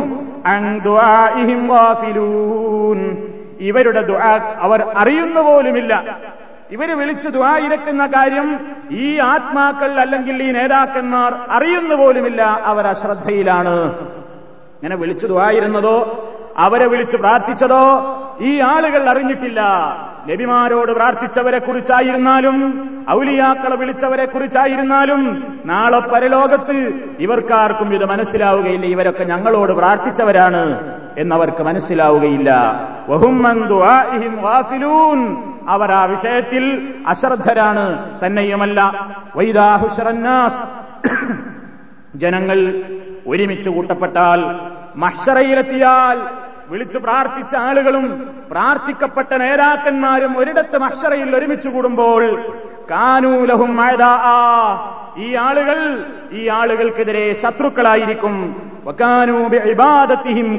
ഇവരുടെ 3.61 4.03
അവർ 4.61 4.81
അറിയുന്നു 4.97 5.41
പോലുമില്ല. 5.41 5.93
ഇവർ 6.73 6.99
വിളിച്ചു 6.99 7.29
ദുവായിരക്കുന്ന 7.29 8.07
കാര്യം 8.07 8.61
ഈ 8.91 9.19
ആത്മാക്കൾ 9.19 10.01
അല്ലെങ്കിൽ 10.01 10.43
ഈ 10.43 10.51
നേതാക്കന്മാർ 10.51 11.35
അറിയുന്നു 11.51 11.95
പോലുമില്ല. 11.95 12.43
അവർ 12.43 12.87
അശ്രദ്ധയിലാണ്. 12.87 13.93
ഇങ്ങനെ 14.77 14.97
വിളിച്ചു 14.97 15.27
ദുവായിരുന്നതോ 15.27 16.29
അവരെ 16.59 16.87
വിളിച്ചു 16.87 17.17
പ്രാർത്ഥിച്ചതോ 17.17 17.83
ഈ 18.41 18.61
ആളുകൾ 18.61 19.09
അറിഞ്ഞിട്ടില്ല. 19.09 19.61
നബിമാരോട് 20.31 20.93
പ്രാർത്ഥിച്ചവരെ 20.93 21.59
കുറിച്ചായിരുന്നാലും 21.59 22.57
ഔലിയാക്കളെ 23.11 23.77
വിളിച്ചവരെ 23.77 24.27
കുറിച്ചായിരുന്നാലും 24.27 25.23
നാളെ 25.67 26.01
പരലോകത്ത് 26.01 26.93
ഇവർക്കാർക്കും 27.21 27.95
ഇത് 27.95 28.05
മനസ്സിലാവുകയില്ല. 28.05 28.87
ഇവരൊക്കെ 28.87 29.25
ഞങ്ങളോട് 29.25 29.73
പ്രാർത്ഥിച്ചവരാണ് 29.73 30.63
എന്നവർക്ക് 31.19 31.63
മനസ്സിലാവുകയില്ല. 31.63 32.51
അവർ 35.69 35.93
ആ 35.93 36.05
വിഷയത്തിൽ 36.05 36.95
അശ്രദ്ധരാണ് 37.07 38.19
തന്നെയുമല്ല. 38.27 39.09
വൈദാഹുഷറന്നാസ് 39.37 40.59
ജനങ്ങൾ 42.19 42.85
ഒരുമിച്ച് 43.27 43.69
കൂട്ടപ്പെട്ടാൽ 43.69 44.71
മഷറയിലെത്തിയാൽ 44.97 46.43
വിളിച്ചു 46.69 46.99
പ്രാർത്ഥിച്ച 46.99 47.57
ആളുകളും 47.57 48.35
പ്രാർത്ഥിക്കപ്പെട്ട 48.51 49.35
നേതാക്കന്മാരും 49.35 50.39
ഒരിടത്ത് 50.39 50.79
മഷറയിൽ 50.79 51.37
ഒരുമിച്ച് 51.37 51.69
കൂടുമ്പോൾ 51.69 52.53
കാനൂലഹും 52.91 53.79
ഈ 55.17 55.35
ആളുകൾ 55.35 56.07
ഈ 56.33 56.49
ആളുകൾക്കെതിരെ 56.49 57.33
ശത്രുക്കളായിരിക്കും. 57.33 58.63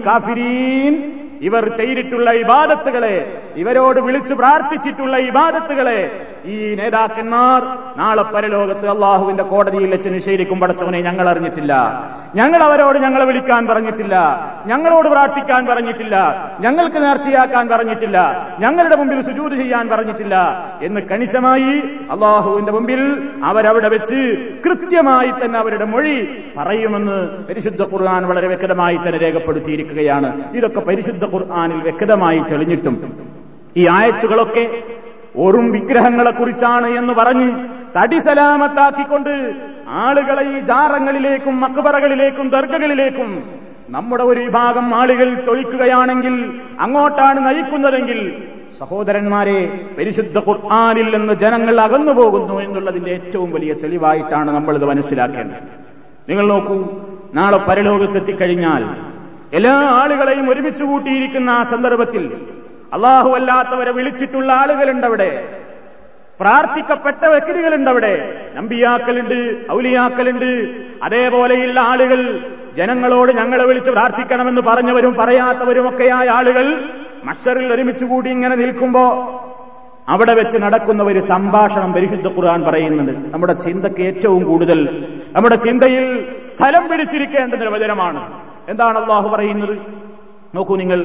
കാഫിരീൻ. 0.06 1.23
ഇവർ 1.44 1.76
ചെയ്തിട്ടുള്ള 1.76 2.32
ഇബാദത്തുകളെ 2.32 3.42
ഇവരോട് 3.56 4.00
വിളിച്ചു 4.00 4.34
പ്രാർത്ഥിച്ചിട്ടുള്ള 4.34 5.18
ഇബാദത്തുകളെ 5.18 6.28
ഈ 6.46 6.76
നേതാക്കന്മാർ 6.76 7.64
നാളെ 7.98 8.24
പരലോകത്ത് 8.24 8.90
അള്ളാഹുവിന്റെ 8.90 9.44
കോടതിയിൽ 9.44 9.92
വെച്ച് 9.92 10.10
നിഷേധിക്കും 10.10 10.60
പടച്ചവനെ 10.60 11.02
ഞങ്ങൾ 11.02 11.30
അറിഞ്ഞിട്ടില്ല. 11.30 11.74
ഞങ്ങൾ 12.36 12.64
അവരോട് 12.64 13.00
ഞങ്ങളെ 13.00 13.26
വിളിക്കാൻ 13.26 13.68
പറഞ്ഞിട്ടില്ല. 13.68 14.16
ഞങ്ങളോട് 14.66 15.08
പ്രാർത്ഥിക്കാൻ 15.08 15.66
പറഞ്ഞിട്ടില്ല. 15.66 16.16
ഞങ്ങൾക്ക് 16.60 16.98
നേർച്ചയാക്കാൻ 16.98 17.68
പറഞ്ഞിട്ടില്ല. 17.68 18.48
ഞങ്ങളുടെ 18.60 18.96
മുമ്പിൽ 18.96 19.22
സുജൂത് 19.22 19.54
ചെയ്യാൻ 19.54 19.90
പറഞ്ഞിട്ടില്ല. 19.90 20.66
എന്ന് 20.84 21.02
കണിശമായി 21.02 21.80
അള്ളാഹുവിന്റെ 22.12 22.72
മുമ്പിൽ 22.72 23.30
അവരവിടെ 23.44 23.90
വെച്ച് 23.90 24.38
കൃത്യമായി 24.66 25.46
തന്നെ 25.46 25.60
അവരുടെ 25.60 25.86
മൊഴി 25.86 26.44
പറയുമെന്ന് 26.58 27.44
പരിശുദ്ധ 27.48 27.82
ഖുർആൻ 27.82 28.28
വളരെ 28.28 28.48
വ്യക്തമായി 28.48 28.96
തന്നെ 28.96 29.18
രേഖപ്പെടുത്തിയിരിക്കുകയാണ്. 29.18 30.56
ഇതൊക്കെ 30.56 30.80
പരിശുദ്ധ 30.80 31.33
ഖുർആാനിൽ 31.34 31.82
വ്യക്തമായി 31.82 32.40
തെളിഞ്ഞിട്ടും 32.52 32.96
ഈ 33.78 33.88
ആയത്തുകളൊക്കെ 33.88 34.66
ഓറും 35.36 35.72
വിഗ്രഹങ്ങളെക്കുറിച്ചാണ് 35.72 36.88
എന്ന് 36.98 37.14
പറഞ്ഞ് 37.14 37.48
തടി 37.98 38.20
സലാമത്താക്കിക്കൊണ്ട് 38.20 39.34
ആളുകളെ 40.04 40.44
ഈ 40.50 40.60
ജാറങ്ങളിലേക്കും 40.60 41.62
മക്ബറകളിലേക്കും 41.62 42.50
ദർഗകളിലേക്കും 42.50 43.30
നമ്മുടെ 43.90 44.24
ഒരു 44.24 44.40
വിഭാഗം 44.40 44.96
ആളുകൾ 44.96 45.30
തൊഴിക്കുകയാണെങ്കിൽ 45.48 46.36
അങ്ങോട്ടാണ് 46.80 47.46
നയിക്കുന്നതെങ്കിൽ 47.46 48.20
സഹോദരന്മാരെ 48.80 49.58
പരിശുദ്ധ 49.98 50.38
ഖുർആാനിൽ 50.40 51.18
നിന്ന് 51.18 51.34
ജനങ്ങൾ 51.34 51.82
അകന്നു 51.82 52.12
പോകുന്നു 52.12 52.62
എന്നുള്ളതിന്റെ 52.62 53.12
ഏറ്റവും 53.12 53.52
വലിയ 53.52 53.74
തെളിവായിട്ടാണ് 53.74 54.52
നമ്മളിത് 54.52 54.86
മനസ്സിലാക്കേണ്ടത്. 54.86 55.68
നിങ്ങൾ 56.30 56.48
നോക്കൂ 56.48 56.78
നാളെ 57.34 57.58
പരലോകത്തെത്തിക്കഴിഞ്ഞാൽ 57.58 58.84
എല്ലാ 59.54 59.72
ആളുകളെയും 59.72 60.50
ഒരുമിച്ച് 60.50 60.84
കൂട്ടിയിരിക്കുന്ന 60.84 61.50
ആ 61.50 61.64
സന്ദർഭത്തിൽ 61.64 62.24
അള്ളാഹു 62.94 63.30
അല്ലാത്തവരെ 63.30 63.92
വിളിച്ചിട്ടുള്ള 63.92 64.54
ആളുകളുണ്ടവിടെ. 64.54 65.58
പ്രാർത്ഥിക്കപ്പെട്ട 66.40 67.26
വ്യക്തികളുണ്ടവിടെ. 67.26 68.14
നമ്പിയാക്കലുണ്ട് 68.56 69.66
ഔലിയാക്കലുണ്ട് 69.72 70.50
അതേപോലെയുള്ള 71.04 71.80
ആളുകൾ 71.80 72.20
ജനങ്ങളോട് 72.78 73.32
ഞങ്ങളെ 73.32 73.66
വിളിച്ച് 73.66 73.92
പ്രാർത്ഥിക്കണമെന്ന് 73.92 74.62
പറഞ്ഞവരും 74.62 75.14
പറയാത്തവരുമൊക്കെയായ 75.14 76.30
ആളുകൾ 76.30 76.66
മഷറിൽ 77.24 77.74
ഒരുമിച്ച് 77.74 78.06
കൂടി 78.06 78.30
ഇങ്ങനെ 78.30 78.56
നിൽക്കുമ്പോ 78.56 79.04
അവിടെ 80.10 80.34
വെച്ച് 80.34 80.58
നടക്കുന്ന 80.58 81.04
ഒരു 81.04 81.20
സംഭാഷണം 81.20 81.94
പരിശുദ്ധ 81.94 82.28
ഖുർആൻ 82.28 82.62
പറയുന്നുണ്ട്. 82.64 83.34
നമ്മുടെ 83.34 83.54
ചിന്തക്ക് 83.54 84.02
ഏറ്റവും 84.02 84.44
കൂടുതൽ 84.44 84.80
നമ്മുടെ 85.36 85.56
ചിന്തയിൽ 85.56 86.06
സ്ഥലം 86.56 86.90
പിടിച്ചിരിക്കേണ്ട 86.90 87.54
നിർവചനമാണ് 87.54 88.53
എന്താണ് 88.69 88.97
അള്ളാഹു 89.03 89.29
പറയുന്നത് 89.29 89.75
നോക്കൂ 90.55 90.75
നിങ്ങൾ 90.77 91.01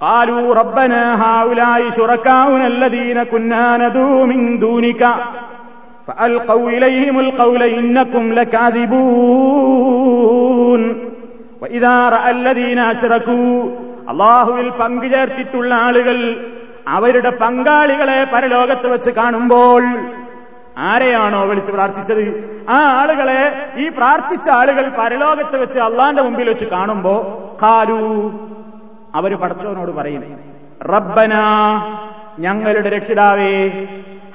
قالوا 0.00 0.46
ربنا 0.54 1.02
هؤلاء 1.24 1.80
شركاؤنا 1.90 2.66
الذين 2.66 3.18
كنا 3.24 3.66
ندعو 3.76 4.18
من 4.26 4.40
دونك 4.58 5.02
فألقوا 6.08 6.66
إليهم 6.70 7.16
القول 7.18 7.62
إنكم 7.72 8.24
لكاذبون 9.38 10.82
وإذا 11.62 11.96
رأى 12.08 12.30
الذين 12.30 12.78
أشركوا 12.92 13.52
അള്ളാഹുവിൽ 14.12 14.68
പങ്കുചേർത്തിട്ടുള്ള 14.78 15.70
ആളുകൾ 15.86 16.18
അവരുടെ 16.86 17.30
പങ്കാളികളെ 17.40 18.20
പരലോകത്ത് 18.24 18.86
വെച്ച് 18.86 19.10
കാണുമ്പോൾ 19.10 19.82
ആരെയാണോ 20.77 21.45
വിളിച്ച് 21.45 21.71
പ്രാർത്ഥിച്ചത്? 21.71 22.23
ആ 22.69 22.77
ആളുകളെ 22.99 23.41
ഈ 23.77 23.89
പ്രാർത്ഥിച്ച 23.89 24.49
ആളുകൾ 24.49 24.89
പരലോകത്ത് 24.99 25.57
വെച്ച് 25.57 25.79
അള്ളാന്റെ 25.79 26.21
മുമ്പിൽ 26.23 26.49
വെച്ച് 26.49 26.65
കാണുമ്പോ 26.65 27.15
കാലു 27.63 27.99
അവർ 29.15 29.35
പടച്ചവനോട് 29.35 29.91
പറയും 29.91 30.23
റബ്ബന 30.93 31.33
ഞങ്ങളുടെ 32.39 32.89
രക്ഷിതാവേ 32.89 33.71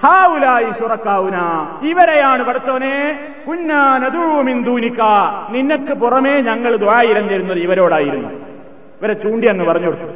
ഹാവുലായി 0.05 0.71
സുറക്കാവുന 0.71 1.37
ഇവരെയാണ് 1.83 2.43
പടച്ചോനെ 2.45 3.21
കുഞ്ഞാനതൂമിന്ദൂനിക്ക 3.49 5.01
നിനക്ക് 5.51 5.93
പുറമേ 5.93 6.41
ഞങ്ങൾ 6.41 6.77
ദ്വായിരം 6.77 7.27
ഇവരോടായിരുന്നു. 7.59 8.29
ഇവരെ 9.01 9.15
ചൂണ്ടി 9.15 9.47
അങ്ങ് 9.47 9.65
പറഞ്ഞു 9.65 9.87
കൊടുത്തു. 9.87 10.07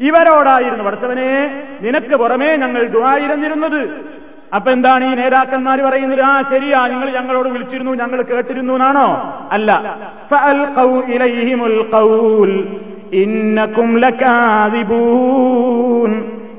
ഇവരോടായിരുന്നു 0.00 0.84
പടച്ചവനെ 0.84 1.30
നിനക്ക് 1.80 2.16
പുറമേ 2.16 2.56
ഞങ്ങൾ 2.56 2.82
ദ്വായിരഞ്ഞിരുന്നത് 2.86 3.80
അപ്പൊ 4.54 4.70
എന്താണ് 4.70 5.04
ഈ 5.04 5.14
നേതാക്കന്മാർ 5.14 5.82
പറയുന്നത്? 5.82 6.20
ആ 6.20 6.42
ശരിയാ 6.42 6.86
നിങ്ങൾ 6.86 7.10
ഞങ്ങളോട് 7.10 7.48
വിളിച്ചിരുന്നു 7.48 7.92
ഞങ്ങൾ 7.92 8.22
കേട്ടിരുന്നു 8.22 8.72
എന്നാണോ? 8.72 9.06
അല്ല. 9.52 9.96
ഇന്നക്കും 13.12 13.98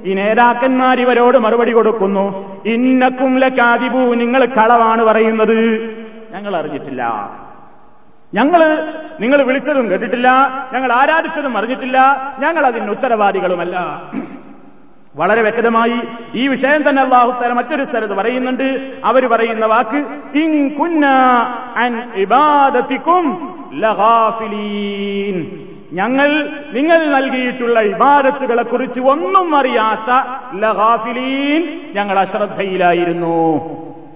ഈ 0.06 0.14
നേതാക്കന്മാർ 0.14 1.02
ഇവരോട് 1.02 1.38
മറുപടി 1.38 1.72
കൊടുക്കുന്നു. 1.72 2.56
ഇന്നക്കും 2.66 3.40
ലക്കാതിബൂ 3.40 4.14
നിങ്ങൾ 4.14 4.46
കളവാണ് 4.46 5.04
പറയുന്നത്. 5.04 5.58
ഞങ്ങൾ 6.32 6.56
അറിഞ്ഞിട്ടില്ല. 6.56 7.04
ഞങ്ങൾ 8.34 8.62
നിങ്ങൾ 9.20 9.44
വിളിച്ചതും 9.44 9.92
കേട്ടിട്ടില്ല. 9.92 10.28
ഞങ്ങൾ 10.74 10.94
ആരാധിച്ചതും 10.94 11.58
അറിഞ്ഞിട്ടില്ല. 11.58 11.98
ഞങ്ങൾ 12.40 12.66
അതിന് 12.66 12.92
ഉത്തരവാദികളുമല്ല. 12.92 14.02
വളരെ 15.16 15.42
വ്യക്തമായി 15.42 16.02
ഈ 16.36 16.48
വിഷയം 16.48 16.90
തന്നെ 16.90 17.02
അള്ളാഹുത്തല 17.04 17.54
മറ്റൊരു 17.54 17.84
സ്ഥലത്ത് 17.84 18.14
പറയുന്നുണ്ട്. 18.14 18.94
അവർ 19.06 19.28
പറയുന്ന 19.28 19.66
വാക്ക് 19.66 20.06
ഞങ്ങൾ 25.94 26.50
നിങ്ങൾ 26.74 27.06
നൽകിയിട്ടുള്ള 27.06 27.80
ഇബാദത്തുകളെ 27.80 28.64
കുറിച്ച് 28.64 29.00
ഒന്നും 29.00 29.56
അറിയാത്ത 29.56 30.12
ലഹാഫിലീൻ 30.60 31.80
ഞങ്ങൾ 31.94 32.20
അശ്രദ്ധയിലായിരുന്നു 32.20 33.60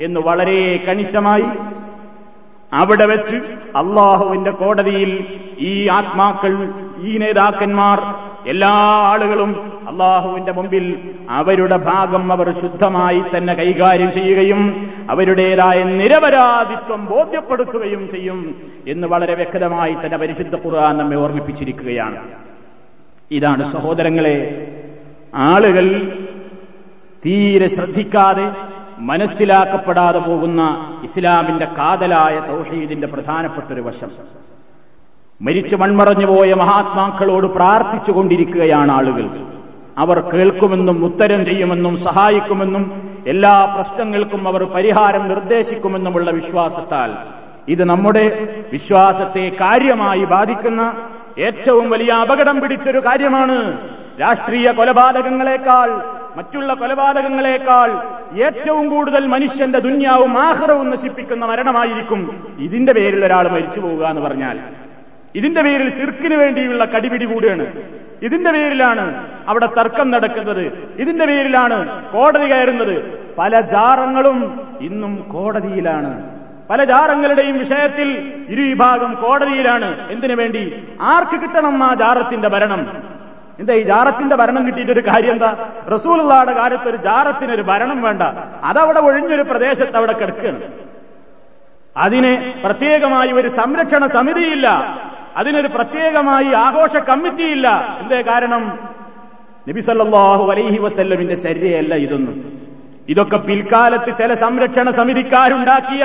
എന്ന് 0.02 0.20
വളരെ 0.20 0.86
കണിശമായി 0.88 1.46
അവിടെ 2.74 3.06
വെച്ച് 3.06 3.36
അള്ളാഹുവിന്റെ 3.78 4.52
കോടതിയിൽ 4.52 5.40
ഈ 5.60 5.88
ആത്മാക്കൾ 5.92 6.74
ഈ 7.02 7.18
നേതാക്കന്മാർ 7.18 8.16
എല്ലാ 8.48 8.74
ആളുകളും 9.08 9.75
അള്ളാഹുവിന്റെ 9.88 10.52
മുമ്പിൽ 10.52 11.16
അവരുടെ 11.30 11.78
ഭാഗം 11.78 12.32
അവർ 12.32 12.54
ശുദ്ധമായി 12.54 13.20
തന്നെ 13.20 13.54
കൈകാര്യം 13.54 14.14
ചെയ്യുകയും 14.14 14.92
അവരുടേതായ 15.10 15.84
നിരപരാധിത്വം 15.84 17.06
ബോധ്യപ്പെടുത്തുകയും 17.06 18.10
ചെയ്യും 18.10 18.72
എന്ന് 18.88 19.08
വളരെ 19.08 19.36
വ്യക്തമായി 19.36 19.94
തന്നെ 19.94 20.18
പരിശുദ്ധ 20.18 20.56
ഖുർആൻ 20.56 20.98
നമ്മെ 20.98 21.18
ഓർമ്മിപ്പിച്ചിരിക്കുകയാണ്. 21.18 22.28
ഇതാണ് 23.32 23.72
സഹോദരങ്ങളെ 23.72 24.68
ആളുകൾ 25.36 26.18
തീരെ 27.26 27.68
ശ്രദ്ധിക്കാതെ 27.68 28.52
മനസ്സിലാക്കപ്പെടാതെ 28.98 30.20
പോകുന്ന 30.20 30.62
ഇസ്ലാമിന്റെ 31.04 31.66
കാതലായ 31.66 32.48
തൗഹീദിന്റെ 32.48 33.08
പ്രധാനപ്പെട്ടൊരു 33.08 33.82
വശം. 33.82 34.12
മരിച്ചു 35.42 35.76
മൺമറഞ്ഞുപോയ 35.76 36.54
മഹാത്മാക്കളോട് 36.54 37.48
പ്രാർത്ഥിച്ചുകൊണ്ടിരിക്കുകയാണ് 37.48 38.92
ആളുകൾ. 38.92 39.55
അവർ 39.98 40.20
കേൾക്കുമെന്നും 40.20 41.06
ഉത്തരം 41.06 41.46
ചെയ്യുമെന്നും 41.46 41.98
സഹായിക്കുമെന്നും 41.98 42.84
എല്ലാ 43.28 43.66
പ്രശ്നങ്ങൾക്കും 43.66 44.48
അവർ 44.48 44.64
പരിഹാരം 44.64 45.28
നിർദ്ദേശിക്കുമെന്നുമുള്ള 45.28 46.32
വിശ്വാസത്താൽ 46.32 47.12
ഇത് 47.68 47.84
നമ്മുടെ 47.84 48.56
വിശ്വാസത്തെ 48.72 49.52
കാര്യമായി 49.62 50.26
ബാധിക്കുന്ന 50.26 50.82
ഏറ്റവും 51.40 51.90
വലിയ 51.90 52.12
അപകടം 52.12 52.62
പിടിച്ചൊരു 52.62 53.00
കാര്യമാണ്. 53.00 53.58
രാഷ്ട്രീയ 54.22 54.72
കൊലപാതകങ്ങളെക്കാൾ 54.72 55.90
മറ്റുള്ള 56.38 56.74
കൊലപാതകങ്ങളെക്കാൾ 56.74 57.90
ഏറ്റവും 58.44 58.90
കൂടുതൽ 58.90 59.28
മനുഷ്യന്റെ 59.28 59.80
ദുന്യാവും 59.80 60.40
ആഹ്റവും 60.40 60.90
നശിപ്പിക്കുന്ന 60.90 61.46
മരണമായിരിക്കും 61.46 62.48
ഇതിന്റെ 62.60 62.94
പേരിൽ 62.94 63.26
ഒരാൾ 63.26 63.48
മരിച്ചു 63.48 63.80
പോവുക 63.80 64.06
എന്ന് 64.06 64.22
പറഞ്ഞാൽ. 64.22 64.60
ഇതിന്റെ 65.36 65.62
പേരിൽ 65.62 65.90
ശിർക്കിന് 65.90 66.36
വേണ്ടിയുള്ള 66.36 66.86
കടിപിടി 66.86 67.26
കൂടുകയാണ് 67.26 67.66
ഇതിന്റെ 68.22 68.52
പേരിലാണ് 68.52 69.28
അവിടെ 69.48 69.66
തർക്കം 69.66 70.12
നടക്കുന്നത്. 70.12 70.90
ഇതിന്റെ 71.00 71.26
പേരിലാണ് 71.26 72.12
കോടതി 72.12 72.54
കയറുന്നത്. 72.54 73.26
പല 73.38 73.60
ജാറങ്ങളും 73.60 74.68
ഇന്നും 74.82 75.16
കോടതിയിലാണ്. 75.16 76.40
പല 76.70 76.84
ജാറങ്ങളുടെയും 76.84 77.60
വിഷയത്തിൽ 77.60 78.34
ഇരു 78.50 78.62
വിഭാഗം 78.62 79.14
കോടതിയിലാണ്. 79.14 80.12
എന്തിനു 80.12 80.36
വേണ്ടി? 80.36 80.84
ആർക്ക് 81.02 81.42
കിട്ടണം 81.42 81.84
ആ 81.84 81.94
ജാറത്തിന്റെ 81.94 82.50
ഭരണം? 82.50 83.04
എന്താ 83.60 83.74
ഈ 83.74 83.82
ജാറത്തിന്റെ 83.82 84.36
ഭരണം 84.36 84.68
കിട്ടിയിട്ടൊരു 84.68 85.00
കാര്യം 85.00 85.32
എന്താ? 85.32 85.70
റസൂലുള്ളാടെ 85.94 86.54
കാലത്ത് 86.54 86.90
ഒരു 86.90 86.98
ജാറത്തിനൊരു 86.98 87.62
ഭരണം 87.62 88.02
വേണ്ട. 88.02 88.22
അതവിടെ 88.64 89.00
ഒഴിഞ്ഞൊരു 89.00 89.42
പ്രദേശത്ത് 89.42 89.98
അവിടെ 89.98 90.14
കിടക്കുകയാണ്. 90.14 90.62
അതിന് 91.98 92.54
പ്രത്യേകമായി 92.64 93.32
ഒരു 93.32 93.48
സംരക്ഷണ 93.48 94.06
സമിതിയില്ല. 94.06 94.68
അതിനൊരു 95.38 95.68
പ്രത്യേകമായി 95.68 96.46
ആഘോഷ 96.46 96.98
കമ്മിറ്റിയില്ല. 96.98 97.98
എന്തേ 98.02 98.22
കാരണം? 98.22 98.80
നബിസല്ലാഹു 99.70 100.52
അലൈഹി 100.52 100.78
വസല്ലമിന്റെ 100.78 101.36
ചര്യയല്ല 101.36 101.96
ഇതൊന്നും. 101.96 102.52
ഇതൊക്കെ 103.10 103.38
പിൽക്കാലത്ത് 103.38 104.16
ചില 104.16 104.34
സംരക്ഷണ 104.34 104.90
സമിതിക്കാരുണ്ടാക്കിയ 104.90 106.04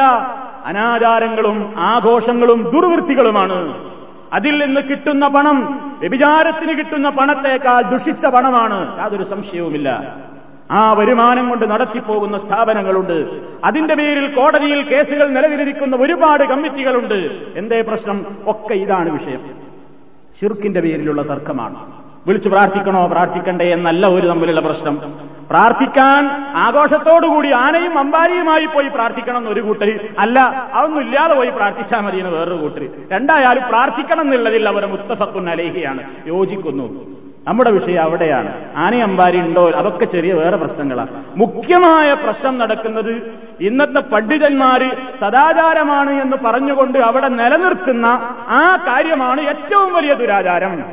അനാചാരങ്ങളും 0.64 1.74
ആഘോഷങ്ങളും 1.76 2.62
ദുർവൃത്തികളുമാണ്. 2.62 3.90
അതിൽ 4.32 4.66
നിന്ന് 4.66 4.80
കിട്ടുന്ന 4.80 5.28
പണം 5.28 5.90
വ്യഭിചാരത്തിന് 6.00 6.78
കിട്ടുന്ന 6.78 7.10
പണത്തേക്കാൾ 7.10 7.82
ദുഷിച്ച 7.82 8.26
പണമാണ്. 8.26 8.98
യാതൊരു 9.00 9.22
സംശയവുമില്ല. 9.22 10.16
ആ 10.70 10.92
വരുമാനം 10.92 11.48
കൊണ്ട് 11.48 11.70
നടത്തിപ്പോകുന്ന 11.70 12.38
സ്ഥാപനങ്ങളുണ്ട്. 12.38 13.40
അതിന്റെ 13.64 13.94
പേരിൽ 13.94 14.34
കോടതിയിൽ 14.34 14.82
കേസുകൾ 14.82 15.26
നിലവിലിരിക്കുന്ന 15.26 15.96
ഒരുപാട് 15.96 16.44
കമ്മിറ്റികളുണ്ട്. 16.44 17.14
എന്തേ 17.58 17.80
പ്രശ്നം? 17.80 18.26
ഒക്കെ 18.46 18.74
ഇതാണ് 18.74 19.08
വിഷയം. 19.08 19.50
ഷിർക്കിന്റെ 20.40 20.80
പേരിലുള്ള 20.80 21.22
തർക്കമാണ്. 21.22 21.92
വിളിച്ചു 22.26 22.48
പ്രാർത്ഥിക്കണോ? 22.48 23.06
പ്രാർത്ഥിക്കണ്ടേ 23.06 23.72
എന്നല്ല 23.72 24.06
ഒരു 24.06 24.26
തമ്മിലുള്ള 24.26 24.60
പ്രശ്നം. 24.60 25.00
പ്രാർത്ഥിക്കാൻ 25.50 26.26
ആഘോഷത്തോടുകൂടി 26.56 27.52
ആനയും 27.52 27.98
അമ്പാരിയുമായി 27.98 28.66
പോയി 28.66 28.88
പ്രാർത്ഥിക്കണം 28.88 29.38
എന്നൊരു 29.38 29.60
കൂട്ടര്. 29.60 29.98
അല്ല 30.18 30.40
അതൊന്നും 30.72 31.00
ഇല്ലാതെ 31.00 31.34
പോയി 31.34 31.50
പ്രാർത്ഥിച്ചാൽ 31.50 32.00
മതി 32.00 32.18
എന്ന് 32.18 32.30
വേറൊരു 32.30 32.60
കൂട്ടര്. 32.60 32.88
രണ്ടായാലും 33.12 33.62
പ്രാർത്ഥിക്കണം 33.68 34.20
എന്നുള്ളതിൽ 34.20 34.68
അവർ 34.68 34.86
മുത്തഫക്കുൻ 34.86 35.50
അലേഹിയാണ്. 35.50 36.02
യോജിക്കുന്നു. 36.26 37.06
നമ്മുടെ 37.46 37.70
വിഷയം 37.70 38.02
അവിടെയാണ്. 38.02 38.76
ആനയമ്പാരി 38.76 39.38
ഉണ്ടോ? 39.38 39.70
അതൊക്കെ 39.70 40.04
ചെറിയ 40.04 40.32
വേറെ 40.32 40.56
പ്രശ്നങ്ങളാണ് 40.56 41.24
മുഖ്യമായ 41.36 42.12
പ്രശ്നം 42.14 42.58
നടക്കുന്നത് 42.58 43.38
ഇന്നത്തെ 43.60 44.00
പണ്ഡിതന്മാര് 44.00 45.16
സദാചാരമാണ് 45.20 46.10
എന്ന് 46.10 46.36
പറഞ്ഞുകൊണ്ട് 46.44 46.98
അവിടെ 46.98 47.28
നിലനിർത്തുന്ന 47.28 48.06
ആ 48.48 48.84
കാര്യമാണ് 48.86 49.40
ഏറ്റവും 49.40 49.94
വലിയ 49.94 50.14
ദുരാചാരം. 50.14 50.84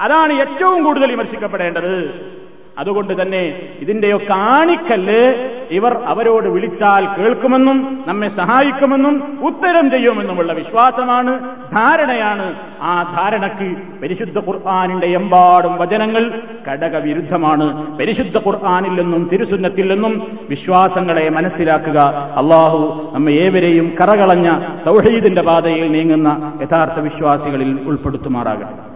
അതാണ് 0.00 0.32
ഏറ്റവും 0.32 0.84
കൂടുതൽ 0.84 1.10
വിമർശിക്കപ്പെടേണ്ടത്. 1.10 2.39
അതുകൊണ്ട് 2.78 3.22
തന്നെ 3.22 3.68
ഇതിന്റെയൊക്കെ 3.78 4.32
ആണിക്കല്ല് 4.32 5.50
ഇവർ 5.70 5.94
അവരോട് 5.94 6.48
വിളിച്ചാൽ 6.48 7.06
കേൾക്കുമെന്നും 7.18 8.04
നമ്മെ 8.06 8.28
സഹായിക്കുമെന്നും 8.28 9.38
ഉത്തരം 9.46 9.90
ചെയ്യുമെന്നുമുള്ള 9.90 10.52
വിശ്വാസമാണ് 10.52 11.56
ധാരണയാണ്. 11.72 12.54
ആ 12.80 13.02
ധാരണക്ക് 13.02 14.00
പരിശുദ്ധ 14.02 14.38
ഖുർആാനിന്റെ 14.38 15.06
എമ്പാടും 15.06 15.76
വചനങ്ങൾ 15.76 16.42
ഘടകവിരുദ്ധമാണ്. 16.68 17.96
പരിശുദ്ധ 17.96 18.36
ഖുർആാനില്ലെന്നും 18.36 19.28
തിരുസുന്നത്തില്ലെന്നും 19.32 20.38
വിശ്വാസങ്ങളെ 20.48 21.28
മനസ്സിലാക്കുക. 21.28 21.98
അള്ളാഹു 22.36 23.10
നമ്മെ 23.14 23.32
ഏവരെയും 23.32 23.94
കറകളഞ്ഞ 24.00 24.50
തൗഹീദിന്റെ 24.86 25.42
പാതയിൽ 25.42 25.92
നീങ്ങുന്ന 25.92 26.58
യഥാർത്ഥ 26.62 27.00
വിശ്വാസികളിൽ 27.00 27.80
ഉൾപ്പെടുത്തുമാറാകട്ടെ. 27.86 28.90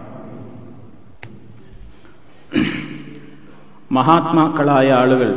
മഹാത്മാക്കളായ 3.97 4.87
ആളുകൾ 5.01 5.29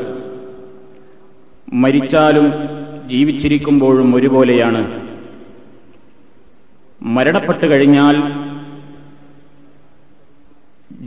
മരിച്ചാലും 1.75 2.47
ജീവിച്ചിരിക്കുമ്പോഴും 3.11 4.09
ഒരുപോലെയാണ്. 4.15 4.83
മരണപ്പെട്ടു 7.03 7.67
കഴിഞ്ഞാൽ 7.67 8.17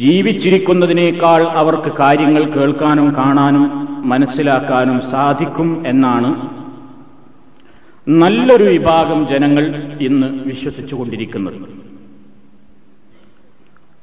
ജീവിച്ചിരിക്കുന്നതിനേക്കാൾ 0.04 1.42
അവർക്ക് 1.62 1.92
കാര്യങ്ങൾ 2.00 2.44
കേൾക്കാനും 2.56 3.08
കാണാനും 3.18 3.66
മനസ്സിലാക്കാനും 4.12 4.98
സാധിക്കും 5.12 5.70
എന്നാണ് 5.88 6.30
നല്ലൊരു 8.08 8.66
വിഭാഗം 8.72 9.20
ജനങ്ങൾ 9.32 9.66
ഇന്ന് 10.08 10.30
വിശ്വസിച്ചുകൊണ്ടിരിക്കുന്നത്. 10.50 11.58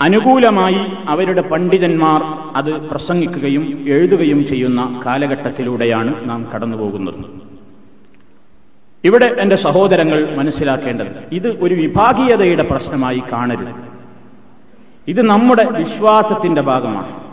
അനുകൂലമായി 0.00 1.08
അവരുടെ 1.08 1.42
പണ്ഡിതന്മാർ 1.42 2.22
അത് 2.56 2.90
പ്രസംഗിക്കുകയും 2.90 3.84
എഴുതുകയും 3.88 4.48
ചെയ്യുന്ന 4.48 5.02
കാലഘട്ടത്തിലൂടെയാണ് 5.06 6.30
നാം 6.30 6.50
കടന്നുപോകുന്നത്. 6.54 7.24
ഇവിടെ 9.04 9.36
എന്റെ 9.38 9.56
സഹോദരങ്ങൾ 9.56 10.36
മനസ്സിലാക്കേണ്ടത് 10.36 11.24
ഇത് 11.32 11.62
ഒരു 11.62 11.74
വിഭാഗീയതയുടെ 11.74 12.62
പ്രശ്നമായി 12.62 13.22
കാണരുത്. 13.32 13.74
ഇത് 15.08 15.22
നമ്മുടെ 15.22 15.64
വിശ്വാസത്തിന്റെ 15.64 16.62
ഭാഗമാണ്. 16.62 17.28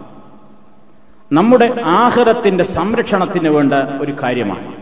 നമ്മുടെ 1.31 1.81
ആഹൃതത്തിന്റെ 1.85 2.63
സംരക്ഷണത്തിന് 2.63 3.49
വേണ്ട 3.49 3.73
ഒരു 3.73 4.11
കാര്യമാണ്. 4.23 4.73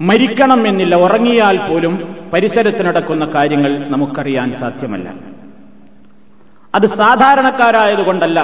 മരിക്കണം 0.00 0.68
എന്നില്ല 0.68 0.96
ഉറങ്ങിയാൽ 0.96 1.68
പോലും 1.68 2.16
പരിസരത്തിനടക്കുന്ന 2.32 3.24
കാര്യങ്ങൾ 3.24 3.88
നമുക്കറിയാൻ 3.88 4.52
സാധ്യമല്ല. 4.52 5.14
അത് 6.76 6.86
സാധാരണക്കാരായതുകൊണ്ടല്ല. 7.00 8.38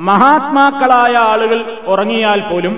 മഹാത്മാക്കളായ 0.00 1.14
ആളുകൾ 1.32 1.58
ഉറങ്ങിയാൽ 1.86 2.40
പോലും 2.50 2.74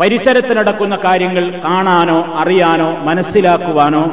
പരിസരത്ത് 0.00 0.52
നടക്കുന്ന 0.58 0.96
കാര്യങ്ങൾ 0.96 1.44
കാണാനോ 1.64 2.18
അറിയാനോ 2.42 2.88
മനസ്സിലാക്കുവാനോ 3.08 4.04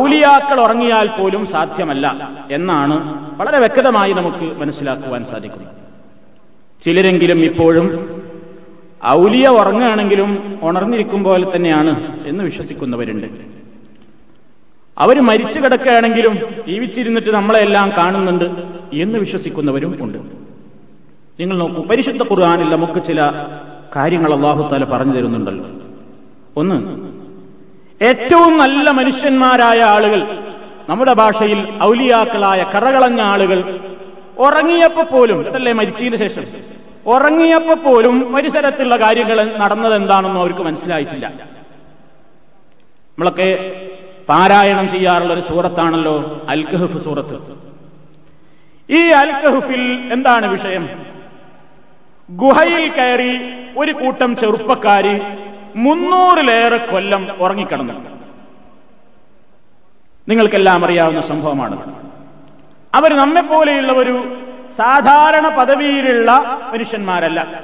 ഔലിയാക്കൾ 0.00 0.58
ഉറങ്ങിയാൽ 0.60 1.06
പോലും 1.18 1.42
സാധ്യമല്ല 1.52 2.06
എന്നാണ് 2.50 2.96
വളരെ 3.40 3.58
വ്യക്തമായി 3.58 4.12
നമുക്ക് 4.12 4.46
മനസ്സിലാക്കുവാൻ 4.60 5.24
സാധിക്കുന്നത്. 5.32 5.74
ചിലരെങ്കിലും 6.84 7.40
ഇപ്പോഴും 7.44 7.86
ഔലിയ 9.08 9.46
ഉറങ്ങുകയാണെങ്കിലും 9.60 10.30
ഉണർന്നിരിക്കും 10.62 11.24
പോലെ 11.24 11.46
തന്നെയാണ് 11.56 11.92
എന്ന് 12.26 12.44
വിശ്വസിക്കുന്നവരുണ്ട്. 12.44 13.28
അവർ 14.96 15.20
മരിച്ചു 15.20 15.58
കിടക്കുകയാണെങ്കിലും 15.60 16.34
ജീവിച്ചിരുന്നിട്ട് 16.68 17.30
നമ്മളെല്ലാം 17.34 17.88
കാണുന്നുണ്ട് 17.90 18.44
എന്ന് 18.94 19.18
വിശ്വസിക്കുന്നവരും 19.18 19.92
ഉണ്ട്. 20.04 20.18
നിങ്ങൾ 21.40 21.56
നോക്കൂ 21.58 21.82
പരിശുദ്ധ 21.82 22.22
ഖുർആാനിൽ 22.22 22.68
നമുക്ക് 22.70 23.06
ചില 23.06 23.20
കാര്യങ്ങൾ 23.96 24.34
അള്ളാഹുത്താല 24.34 24.84
പറഞ്ഞു 24.84 25.14
തരുന്നുണ്ടല്ലോ. 25.16 25.68
ഒന്ന് 26.56 26.76
ഏറ്റവും 28.00 28.52
നല്ല 28.58 28.86
മനുഷ്യന്മാരായ 28.90 29.80
ആളുകൾ 29.90 30.20
നമ്മുടെ 30.88 31.12
ഭാഷയിൽ 31.12 31.58
ഔലിയാക്കളായ 31.82 32.60
കറകളഞ്ഞ 32.74 33.20
ആളുകൾ 33.20 33.58
ഉറങ്ങിയപ്പോ 34.38 35.02
പോലും 35.12 35.48
അതല്ലേ 35.48 35.72
മരിച്ചതിന് 35.72 36.16
ശേഷം 36.16 36.44
ഉറങ്ങിയപ്പോ 37.06 37.74
പോലും 37.84 38.34
പരിസരത്തുള്ള 38.34 38.96
കാര്യങ്ങൾ 38.96 39.38
നടന്നത് 39.56 39.94
എന്താണെന്നും 39.94 40.40
അവർക്ക് 40.40 40.62
മനസ്സിലായിട്ടില്ല. 40.62 41.26
നമ്മളൊക്കെ 43.12 43.48
പാരായണം 44.32 44.90
ചെയ്യാറുള്ള 44.90 45.32
ഒരു 45.32 45.40
സൂറത്താണല്ലോ 45.40 46.40
അൽക്കഹഫ് 46.48 47.04
സൂറത്ത്. 47.04 47.34
ഈ 48.90 49.08
അൽക്കഹഫിൽ 49.08 50.12
എന്താണ് 50.12 50.46
വിഷയം? 50.46 50.88
ഗുഹയിൽ 52.30 52.90
കയറി 52.90 53.38
ഒരു 53.78 53.92
കൂട്ടം 53.92 54.36
ചെറുപ്പക്കാര് 54.36 55.20
മുന്നൂറിലേറെ 55.76 56.76
കൊല്ലം 56.76 57.36
ഉറങ്ങിക്കിടന്നു. 57.40 57.94
നിങ്ങൾക്കെല്ലാം 60.28 60.84
അറിയാവുന്ന 60.84 61.20
സംഭവമാണ്. 61.20 61.94
അവർ 62.94 63.16
നമ്മെപ്പോലെയുള്ള 63.16 63.92
ഒരു 63.92 64.36
സാധാരണ 64.78 65.56
പദവിയിലുള്ള 65.56 66.32
മനുഷ്യന്മാരല്ല. 66.72 67.60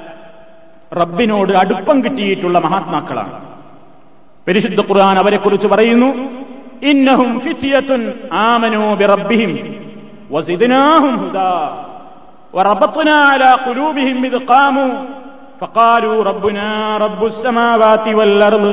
റബ്ബിനോട് 0.93 1.53
അടുപ്പം 1.53 2.03
കിട്ടിയിട്ടുള്ള 2.03 2.59
മഹാത്മാക്കളാണ്. 2.59 3.49
പരിശുദ്ധ 4.47 4.79
ഖുർആൻ 4.79 5.17
അവരെക്കുറിച്ച് 5.17 5.67
പറയുന്നു 5.67 6.38
ഇന്നഹും 6.88 7.30
ഫിത്യത്തുൻ 7.44 8.00
ആമനൂ 8.44 8.82
ബിറബ്ബിഹിം 9.00 9.52
വസിദ്നാഹും 10.30 11.16
ഹുദാ 11.22 11.50
وربطنا 12.54 13.16
على 13.30 13.50
قلوبهم 13.66 14.18
إذ 14.24 14.34
قاموا 14.44 14.92
فقالوا 15.60 16.16
ربنا 16.24 16.68
رب 16.96 17.22
السماوات 17.24 18.06
والأرض 18.18 18.64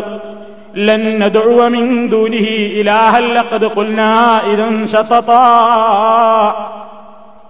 لن 0.79 1.01
ندعو 1.21 1.60
من 1.67 1.86
دونه 2.10 2.47
إلها 2.73 3.19
لقد 3.29 3.63
قلنا 3.69 4.13
إذا 4.43 4.67
شططا 4.93 5.45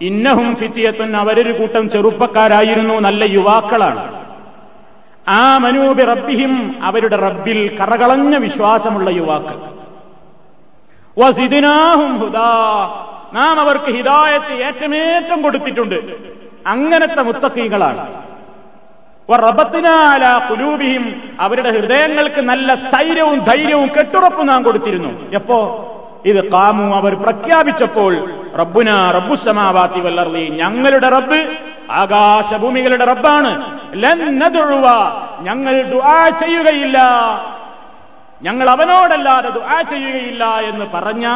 ഇന്നഹും 0.01 0.47
ഫിത്തിയത്തുൻ 0.59 1.11
അവരൊരു 1.15 1.53
കൂട്ടം 1.57 1.83
ചെറുപ്പക്കാരായിരുന്നു 1.93 2.95
നല്ല 3.07 3.21
യുവാക്കളാണ് 3.35 4.03
ആ 5.27 5.43
മനൂബി 5.57 6.03
റബ്ബിഹിം 6.11 6.53
അവരുടെ 6.83 7.17
റബ്ബിൽ 7.25 7.59
കറകളഞ്ഞ 7.79 8.33
വിശ്വാസമുള്ള 8.45 9.09
യുവാക്കൾ 9.19 9.57
വസിദിനാഹും 9.57 9.61
ഹുദാ 9.61 9.74
നാം 13.34 13.60
അവർക്ക് 13.60 13.84
ഹിദായത്ത് 13.84 14.52
ഏറ്റമേറ്റം 14.52 15.42
കൊടുത്തിട്ടുണ്ട്. 15.42 15.94
അങ്ങനത്തെ 16.66 17.22
മുത്തക്കീകളാണ് 17.22 18.26
കുലൂബിഹിം 20.50 21.22
അവരുടെ 21.40 21.70
ഹൃദയങ്ങൾക്ക് 21.70 22.40
നല്ല 22.40 22.74
സ്ഥൈര്യവും 22.74 23.38
ധൈര്യവും 23.38 23.88
കെട്ടുറപ്പും 23.88 24.46
നാം 24.46 24.62
കൊടുത്തിരുന്നു. 24.62 25.30
എപ്പോ? 25.32 25.92
ഇത് 26.26 26.50
കാമു 26.52 26.96
അവർ 26.96 27.14
പ്രഖ്യാപിച്ചപ്പോൾ 27.14 28.30
റബ്ബുന 28.58 29.10
റബ്ബുസമാവാത്തി 29.10 30.00
വല്ലർലി 30.00 30.48
ഞങ്ങളുടെ 30.48 31.08
റബ്ബ് 31.08 31.56
ആകാശഭൂമികളുടെ 31.90 33.04
റബ്ബാണ്. 33.04 33.76
ഞങ്ങൾ 35.40 35.82
ദുആ 35.82 36.28
ചെയ്യുകയില്ല. 36.28 36.96
ഞങ്ങൾ 38.42 38.70
അവനോടല്ലാതെ 38.70 39.50
ദുആ 39.50 39.82
ചെയ്യുകയില്ല 39.82 40.44
എന്ന് 40.60 40.84
പറഞ്ഞ 40.94 41.26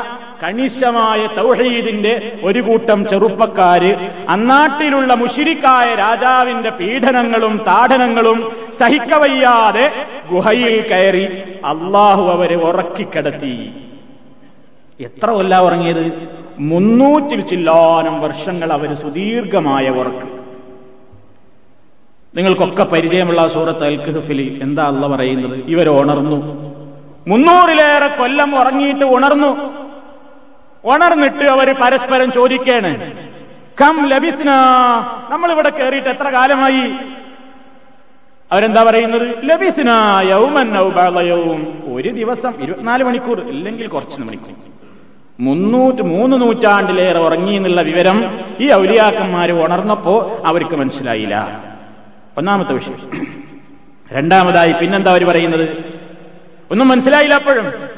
കണിശമായ 0.43 1.27
തൗഹീദിന്റെ 1.27 2.41
ഒരു 2.45 2.61
കൂട്ടം 2.61 3.07
ചെറുപ്പക്കാര് 3.11 3.93
അന്നാട്ടിലുള്ള 4.29 5.15
മുഷിരിക്കായ 5.15 5.95
രാജാവിന്റെ 5.95 6.71
പീഡനങ്ങളും 6.71 7.59
താടനങ്ങളും 7.59 8.53
സഹിക്കവയ്യാതെ 8.81 9.87
ഗുഹയിൽ 10.33 10.89
കയറി 10.91 11.25
അള്ളാഹു 11.65 12.23
അവരെ 12.23 12.57
ഉറക്കിക്കിടത്തി. 12.57 13.73
എത്ര 15.01 15.31
കൊല്ല 15.31 15.57
ഉറങ്ങിയത്? 15.59 16.05
മുന്നൂറ്റി 16.59 17.43
ചില്ലാനം 17.51 18.21
വർഷങ്ങൾ 18.21 18.73
അവർ 18.73 18.95
സുദീർഘമായ 18.95 19.89
ഉറക്ക്. 19.91 20.27
നിങ്ങൾക്കൊക്കെ 22.35 22.83
പരിചയമുള്ള 22.83 23.49
സൂറത്ത് 23.49 23.85
അൽഖഫിൽ 23.85 24.59
എന്താ 24.63 24.83
അല്ല 24.83 25.07
പറയുന്നത്? 25.07 25.57
ഇവർ 25.69 25.89
ഉണർന്നു 25.89 26.70
മുന്നൂറിലേറെ 27.31 28.07
കൊല്ലം 28.07 28.61
ഉറങ്ങിയിട്ട് 28.61 29.05
ഉണർന്നു. 29.05 29.75
ഉണർന്നിട്ട് 30.85 31.45
അവർ 31.45 31.73
പരസ്പരം 31.73 32.33
ചോദിക്കേണ്. 32.33 33.13
കം 33.81 34.07
ലഭിസ്ന 34.07 34.51
നമ്മളിവിടെ 35.31 35.71
കയറിയിട്ട് 35.71 36.09
എത്ര 36.09 36.29
കാലമായി? 36.29 36.93
അവരെന്താ 38.53 38.85
പറയുന്നത്? 38.89 39.35
ലഭിസ്ന 39.45 39.91
യൗമൻ 40.31 40.77
യൗം. 41.21 41.83
ഒരു 41.95 42.09
ദിവസം 42.09 42.53
ഇരുപത്തിനാല് 42.63 43.05
മണിക്കൂർ 43.05 43.41
ഇല്ലെങ്കിൽ 43.41 43.87
കുറച്ച് 43.87 44.21
മണിക്കൂർ. 44.21 44.55
മുന്നൂറ്റി 45.41 46.03
മൂന്ന് 46.03 46.41
നൂറ്റാണ്ടിലേറെ 46.41 47.19
ഉറങ്ങി 47.19 47.57
എന്നുള്ള 47.57 47.83
വിവരം 47.83 48.41
ഈ 48.61 48.73
ഔലിയാക്കന്മാർ 48.73 49.53
ഉണർന്നപ്പോ 49.53 50.43
അവർക്ക് 50.49 50.77
മനസ്സിലായില്ല. 50.77 51.65
ഒന്നാമത്തെ 52.39 52.73
വിഷയം. 52.73 53.27
രണ്ടാമതായി 54.13 54.73
പിന്നെന്താ 54.73 55.11
അവർ 55.11 55.25
പറയുന്നത്? 55.29 55.90
ഒന്നും 56.71 56.89
മനസ്സിലായില്ല 56.89 57.35
അപ്പോഴും. 57.35 57.89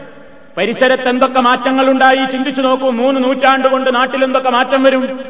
പരിസരത്ത് 0.56 1.08
എന്തൊക്കെ 1.08 1.40
മാറ്റങ്ങൾ 1.40 1.90
ഉണ്ടായി 1.90 2.32
ചിന്തിച്ചു 2.32 2.60
നോക്കൂ. 2.60 2.90
മൂന്ന് 2.90 3.24
നൂറ്റാണ്ട് 3.24 3.68
കൊണ്ട് 3.68 3.94
നാട്ടിൽ 3.94 4.24
എന്തൊക്കെ 4.24 4.50
മാറ്റം 4.50 4.82
വരും? 4.82 5.20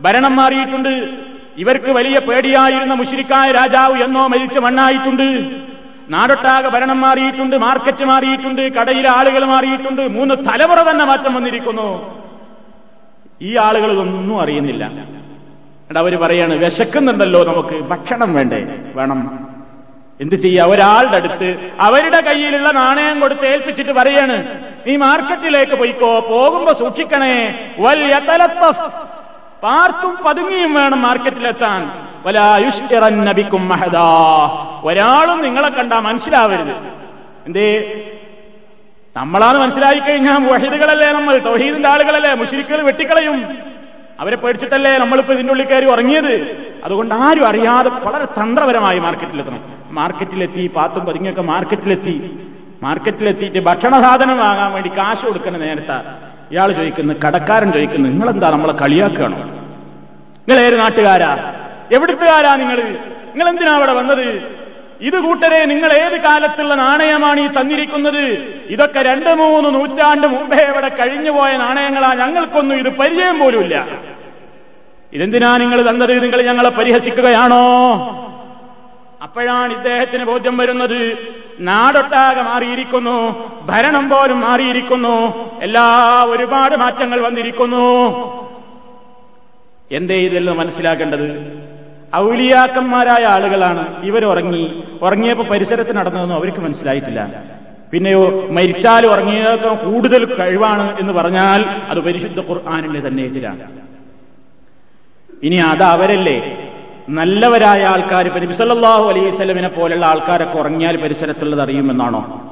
ഭരണം 0.00 0.36
മാറിയിട്ടുണ്ട്. 0.36 1.22
ഇവർക്ക് 1.58 1.90
വലിയ 1.90 2.26
പേടിയായിരുന്ന 2.26 2.94
മുഷിരിക്കായ 2.94 3.52
രാജാവ് 3.52 4.02
എന്നോ 4.02 4.26
മരിച്ച് 4.26 4.58
മണ്ണായിട്ടുണ്ട്. 4.58 5.56
നാടൊട്ടാകെ 6.10 6.68
ഭരണം 6.68 7.00
മാറിയിട്ടുണ്ട് 7.00 7.56
മാർക്കറ്റ് 7.56 8.04
മാറിയിട്ടുണ്ട് 8.04 8.72
കടയിലെ 8.72 9.10
ആളുകൾ 9.10 9.44
മാറിയിട്ടുണ്ട്. 9.44 10.08
മൂന്ന് 10.08 10.34
തലമുറ 10.34 10.90
തന്നെ 10.90 11.04
മാറ്റം 11.04 11.34
വന്നിരിക്കുന്നു. 11.34 12.20
ഈ 13.42 13.56
ആളുകൾ 13.56 13.92
ഇതൊന്നും 13.92 14.40
അറിയുന്നില്ല. 14.40 14.84
എന്നിട്ട് 14.84 15.98
അവർ 15.98 16.16
പറയാണ് 16.16 16.54
വിശക്കുന്നുണ്ടല്ലോ 16.54 17.44
നമുക്ക്. 17.44 17.80
ഭക്ഷണം 17.80 18.34
വേണ്ടേ? 18.34 18.78
വേണം. 18.94 19.51
എന്ത് 20.22 20.34
ചെയ്യുക 20.34 20.64
ഒരാളുടെ 20.64 21.16
അടുത്ത് 21.16 21.70
അവരുടെ 21.80 22.20
കയ്യിലുള്ള 22.20 22.70
നാണയം 22.70 23.20
കൊടുത്ത് 23.20 23.46
ഏൽപ്പിച്ചിട്ട് 23.46 23.92
പറയാണ് 23.92 24.64
നീ 24.86 24.96
മാർക്കറ്റിലേക്ക് 24.96 25.72
പോയിക്കോ 25.72 26.20
പോകുമ്പോ 26.20 26.72
സൂക്ഷിക്കണേ. 26.78 27.70
വലിയ 27.78 28.06
യതലത്തഫ് 28.06 28.90
പാർത്തും 29.62 30.18
പതുങ്ങിയും 30.26 30.74
വേണം 30.74 31.02
മാർക്കറ്റിലെത്താൻ. 31.02 32.08
വലായുഷ്റന്നബിക്കും 32.26 33.68
മഹദാ. 33.68 34.10
ഒരാളും 34.84 35.42
നിങ്ങളെ 35.42 35.68
കണ്ടാ 35.68 35.98
മനസ്സിലാവരുത്. 35.98 36.70
എന്തേ? 37.46 38.00
നമ്മളാണ് 39.16 39.58
മനസ്സിലായി 39.58 40.00
കഴിഞ്ഞാൽ 40.00 40.52
വഹിദുകളല്ലേ 40.52 41.12
നമ്മൾ? 41.12 41.38
തൊഹീദിന്റെ 41.38 41.88
ആളുകളല്ലേ? 41.88 42.34
മുഷിരിക്കൽ 42.34 42.82
വെട്ടിക്കളയും. 42.82 43.58
അവരെ 44.20 44.36
പേടിച്ചിട്ടല്ലേ 44.36 44.96
നമ്മളിപ്പോ 44.98 45.34
ഇതിന്റെ 45.34 45.52
ഉള്ളിൽ 45.52 45.66
കയറി 45.66 45.84
ഉറങ്ങിയത്? 45.84 46.66
അതുകൊണ്ട് 46.84 47.14
ആരും 47.14 47.48
അറിയാതെ 47.48 47.88
വളരെ 47.88 48.24
തന്ത്രപരമായി 48.24 48.98
മാർക്കറ്റിലെത്തണം. 48.98 49.81
മാർക്കറ്റിലെത്തി 49.92 50.66
പാത്തും 50.76 51.04
പതുങ്ങിയൊക്കെ 51.04 51.42
മാർക്കറ്റിലെത്തി. 51.42 52.38
മാർക്കറ്റിലെത്തിയിട്ട് 52.82 53.58
ഭക്ഷണ 53.58 54.02
സാധനം 54.02 54.38
വാങ്ങാൻ 54.38 54.72
വേണ്ടി 54.72 54.88
കാശ് 54.88 55.26
കൊടുക്കുന്ന 55.26 55.58
നേരത്തെ 55.58 55.98
ഇയാൾ 56.52 56.72
ചോദിക്കുന്നു 56.72 57.14
കടക്കാരൻ 57.14 57.72
ചോദിക്കുന്നു 57.72 58.08
നിങ്ങളെന്താ 58.08 58.50
നമ്മളെ 58.50 58.72
കളിയാക്കുകയാണോ? 58.72 59.36
നിങ്ങൾ 60.48 60.62
ഏത് 60.62 60.78
നാട്ടുകാരാ? 60.78 61.54
എവിടുത്തുകാരാ 61.94 62.56
നിങ്ങൾ? 62.56 62.78
നിങ്ങൾ 63.28 63.48
എന്തിനാ 63.48 63.74
അവിടെ 63.74 63.92
വന്നത്? 63.92 64.42
ഇത് 65.00 65.16
കൂട്ടരെ 65.16 65.64
നിങ്ങൾ 65.64 65.92
ഏത് 65.92 66.20
കാലത്തുള്ള 66.20 66.74
നാണയമാണ് 66.74 67.40
ഈ 67.40 67.46
തന്നിരിക്കുന്നത്? 67.46 68.22
ഇതൊക്കെ 68.68 69.00
രണ്ട് 69.02 69.30
മൂന്ന് 69.30 69.74
നൂറ്റാണ്ട് 69.74 70.26
മുമ്പേ 70.26 70.64
ഇവിടെ 70.68 70.88
കഴിഞ്ഞുപോയ 70.88 71.56
നാണയങ്ങളാ 71.56 72.14
ഞങ്ങൾക്കൊന്നും 72.14 72.76
ഇത് 72.76 72.88
പരിചയം 72.88 73.38
പോലുമില്ല. 73.38 73.86
ഇതെന്തിനാ 75.12 75.56
നിങ്ങൾ 75.56 75.90
തന്നത്? 75.90 76.22
നിങ്ങൾ 76.22 76.42
ഞങ്ങളെ 76.42 76.70
പരിഹസിക്കുകയാണോ? 76.70 77.64
അപ്പോഴാണ് 79.22 79.72
ഇദ്ദേഹത്തിന് 79.72 80.24
ബോധ്യം 80.24 80.56
വരുന്നത്. 80.56 81.18
നാടൊട്ടാകെ 81.60 82.42
മാറിയിരിക്കുന്നു. 82.42 83.50
ഭരണം 83.62 84.08
പോലും 84.08 84.40
മാറിയിരിക്കുന്നു. 84.40 85.34
എല്ലാ 85.62 85.84
ഒരുപാട് 86.26 86.76
മാറ്റങ്ങൾ 86.76 87.20
വന്നിരിക്കുന്നു. 87.20 87.84
എന്തേ 89.92 90.14
ഇതെല്ലാം 90.14 90.56
മനസ്സിലാക്കേണ്ടത്? 90.56 91.62
ഔലിയാക്കന്മാരായ 92.16 93.24
ആളുകളാണ് 93.24 94.04
ഇവർ 94.04 94.24
ഉറങ്ങി 94.24 94.84
ഉറങ്ങിയപ്പോ 95.02 95.44
പരിസരത്ത് 95.44 95.96
നടന്നതെന്നും 95.96 96.36
അവർക്ക് 96.36 96.58
മനസ്സിലായിട്ടില്ല. 96.58 97.42
പിന്നെയോ 97.92 98.48
മരിച്ചാൽ 98.50 99.06
ഉറങ്ങിയതൊക്കെ 99.06 99.84
കൂടുതൽ 99.84 100.34
കഴിവാണ് 100.34 101.00
എന്ന് 101.00 101.12
പറഞ്ഞാൽ 101.12 101.64
അത് 101.64 101.98
പരിശുദ്ധ 101.98 102.40
ഖുർആാനിന്റെ 102.40 103.08
തന്നെ 103.08 103.22
എതിരാണ്. 103.22 103.78
ഇനി 105.42 105.56
അത് 105.56 105.82
അവരല്ലേ? 105.82 106.61
നല്ലവരായ 107.08 107.84
ആൾക്കാർ 107.84 108.26
ഇപ്പൊ 108.26 108.40
നബിസല്ലാഹു 108.40 109.08
അലൈഹി 109.08 109.66
പോലുള്ള 109.66 110.06
ആൾക്കാരൊക്കെ 110.06 110.58
ഉറങ്ങിയാൽ 110.58 110.96
പരിസരത്തുള്ളത് 110.96 111.60
അറിയുമെന്നാണോ? 111.60 112.48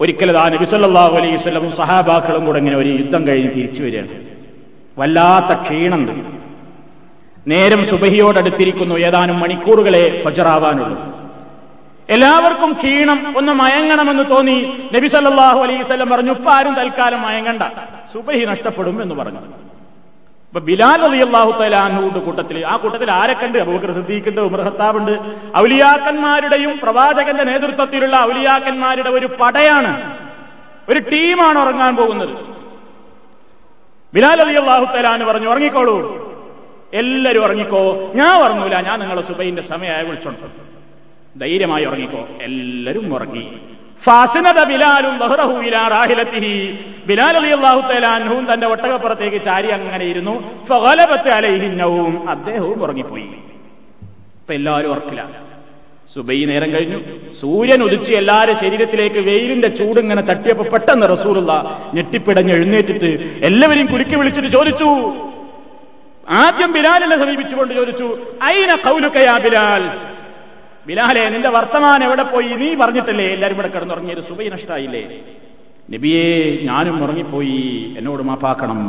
ഒരിക്കലും 0.00 0.38
ആ 0.40 0.48
നബിസല്ലാഹു 0.48 1.14
അലൈഹി 1.16 1.36
സ്വലമും 1.36 1.76
സഹാബാക്കളും 1.76 2.46
കൂടെ 2.46 2.58
ഇങ്ങനെ 2.58 2.76
ഒരു 2.76 2.88
യുദ്ധം 2.88 3.26
കഴിഞ്ഞ് 3.26 3.50
തിരിച്ചു 3.50 3.82
വരികയാണ്. 3.82 4.08
വല്ലാത്ത 4.98 5.62
ക്ഷീണം 5.62 6.34
നേരം 7.46 7.86
സുബഹിയോടടുത്തിരിക്കുന്നു 7.86 8.94
ഏതാനും 8.94 9.40
മണിക്കൂറുകളെ 9.40 10.22
ഫജറാവാനുള്ളൂ. 10.24 11.14
എല്ലാവർക്കും 12.10 12.72
ക്ഷീണം 12.72 13.34
ഒന്ന് 13.36 13.52
മയങ്ങണമെന്ന് 13.52 14.30
തോന്നി 14.30 14.88
നബി 14.92 15.06
സല്ലാഹു 15.06 15.58
അലൈവല്ലം 15.58 16.10
പറഞ്ഞു 16.10 16.30
ഇപ്പാരും 16.30 16.74
തൽക്കാലം 16.74 17.22
മയങ്ങണ്ട. 17.22 17.62
സുബഹി 18.12 18.44
നഷ്ടപ്പെടും 18.44 19.02
എന്ന് 19.02 19.14
പറഞ്ഞു. 19.14 19.40
ഇപ്പൊ 20.54 20.66
ബിലാൽ 20.66 21.04
അലി 21.04 21.24
അള്ളാഹു 21.24 21.62
തലാഹുവിന്റെ 21.62 22.20
കൂട്ടത്തിൽ 22.20 22.66
ആ 22.66 22.76
കൂട്ടത്തിൽ 22.76 23.10
ആരൊക്കെണ്ട് 23.10 23.58
അബൂബക്കർ 23.58 23.92
സിദ്ദീഖിന്റെ 23.92 24.42
ഉമർ 24.42 24.60
ഖത്താബുണ്ട്. 24.60 25.12
ഔലിയാക്കന്മാരുടെയും 25.58 26.80
പ്രവാചകന്റെ 26.82 27.44
നേതൃത്വത്തിലുള്ള 27.44 28.16
ഔലിയാക്കന്മാരുടെ 28.20 29.10
ഒരു 29.10 29.26
പടയാണ് 29.26 30.18
ഒരു 30.88 30.98
ടീമാണ് 30.98 31.58
ഉറങ്ങാൻ 31.58 31.96
പോകുന്നത്. 31.96 32.28
ബിലാൽ 34.14 34.40
അലി 34.42 34.54
അള്ളാഹു 34.54 34.84
തലാന്ന് 34.84 35.24
പറഞ്ഞു 35.24 35.48
ഉറങ്ങിക്കോളൂ. 35.48 36.24
എല്ലാവരും 36.94 37.44
ഉറങ്ങിക്കോ. 37.44 38.12
ഞാൻ 38.14 38.42
ഉറങ്ങൂല. 38.42 38.80
ഞാൻ 38.80 39.00
നിങ്ങളെ 39.00 39.22
സുബൈന്റെ 39.22 39.62
സമയമായി 39.62 40.04
വിളിച്ചോണ്ട് 40.04 41.40
ധൈര്യമായി 41.40 41.84
ഉറങ്ങിക്കോ. 41.84 42.28
എല്ലാവരും 42.42 43.14
ഉറങ്ങി. 43.14 43.58
ബിലാലും 44.70 45.14
തന്റെ 48.52 48.66
ഒട്ടകപ്പുറത്തേക്ക് 48.66 49.44
ചാരി 49.44 49.68
അങ്ങനെ 49.68 50.04
ഇരുന്നു. 50.04 50.34
അലൈഹിന്നവും 51.28 52.30
അദ്ദേഹവും 52.30 52.82
ഉറങ്ങിപ്പോയി. 52.82 53.28
ഇപ്പൊ 54.42 54.54
എല്ലാവരും 54.54 54.90
ഉറക്കില്ല. 54.90 55.22
സുബൈ 56.14 56.44
നേരം 56.44 56.72
കഴിഞ്ഞു. 56.72 56.98
സൂര്യൻ 57.40 57.82
ഉദിച്ച് 57.82 58.12
എല്ലാവരുടെ 58.12 58.60
ശരീരത്തിലേക്ക് 58.60 59.20
വെയിലിന്റെ 59.28 59.68
ചൂട് 59.68 60.00
ഇങ്ങനെ 60.00 60.22
തട്ടിയപ്പോ 60.22 60.64
പെട്ടെന്ന് 60.64 61.06
റസൂറുള്ള 61.14 61.52
ഞെട്ടിപ്പിടഞ്ഞ് 61.94 62.52
എഴുന്നേറ്റിട്ട് 62.56 63.10
എല്ലാവരെയും 63.48 63.86
കുലുക്കി 63.86 64.16
വിളിച്ചിട്ട് 64.16 64.48
ചോദിച്ചു 64.48 64.90
ആദ്യം 66.28 66.72
ബിലാലിനെ 66.72 67.16
സമീപിച്ചുകൊണ്ട് 67.16 67.74
ചോദിച്ചു 67.74 68.18
അയിന 68.42 68.74
കൗലുക്കയാ 68.74 69.38
ബിലാൽ? 69.38 70.13
ബിലാലെ 70.86 71.30
നിന്റെ 71.30 71.48
വർത്തമാനം 71.48 72.04
എവിടെ 72.04 72.22
പോയി? 72.22 72.50
നീ 72.60 72.74
പറഞ്ഞിട്ടില്ലേ 72.74 73.26
എല്ലാരും 73.26 73.54
ഇവിടെ 73.54 73.68
കിടന്നുറങ്ങിയത് 73.68 74.22
സുബൈ 74.28 74.48
നഷ്ടായില്ലേ? 74.48 75.02
നബിയെ 75.92 76.26
ഞാനും 76.62 76.96
ഉറങ്ങിപ്പോയി. 77.04 77.94
എന്നോട് 77.98 78.22
മാപ്പാക്കണം. 78.22 78.80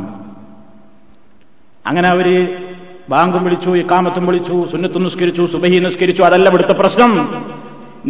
അങ്ങനെ 1.85 2.07
അവർ 2.09 2.27
ബാങ്കും 3.09 3.43
വിളിച്ചു 3.43 3.69
ഇക്കാമത്തും 3.69 4.25
വിളിച്ചു 4.27 4.55
സുന്നത്തും 4.71 5.03
നിസ്കരിച്ചു 5.03 5.43
സുബഹി 5.45 5.79
നിസ്കരിച്ചു. 5.79 6.23
അതല്ല 6.23 6.49
ഇവിടുത്തെ 6.49 6.73
പ്രശ്നം. 6.73 7.11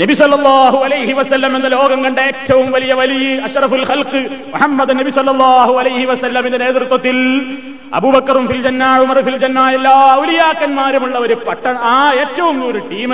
നബി 0.02 0.14
സല്ലല്ലാഹു 0.14 0.78
അലൈഹി 0.78 1.14
വസല്ലം 1.14 1.56
എന്ന 1.56 1.68
ലോകം 1.68 2.04
കണ്ട 2.04 2.20
ഏറ്റവും 2.20 2.72
വലിയ 2.72 2.94
വലിയ 2.94 3.40
അഷറഫുൽ 3.40 3.86
ഹൽക്ക് 3.92 4.22
മുഹമ്മദ് 4.54 5.00
നബി 5.00 5.10
സല്ലല്ലാഹു 5.10 5.74
അലൈഹി 5.74 6.06
വസല്ലമിന്റെ 6.06 6.58
നേതൃത്വത്തിൽ 6.58 7.18
അബൂബക്കറും 7.94 8.48
ഫിൽ 8.48 8.62
ജന്ന 8.62 8.86
ഉമർ 9.04 9.18
ഫിൽ 9.26 9.38
ജന്ന 9.38 9.62
എല്ലാ 9.70 9.96
ഔലിയാക്കന്മാരുമുള്ള 10.20 11.18
ഒരു 11.18 11.36
പട്ട 11.48 11.68
ആ 11.68 12.12
ഏറ്റവും 12.14 12.58
ഒരു 12.68 12.78
ടീം 12.78 13.14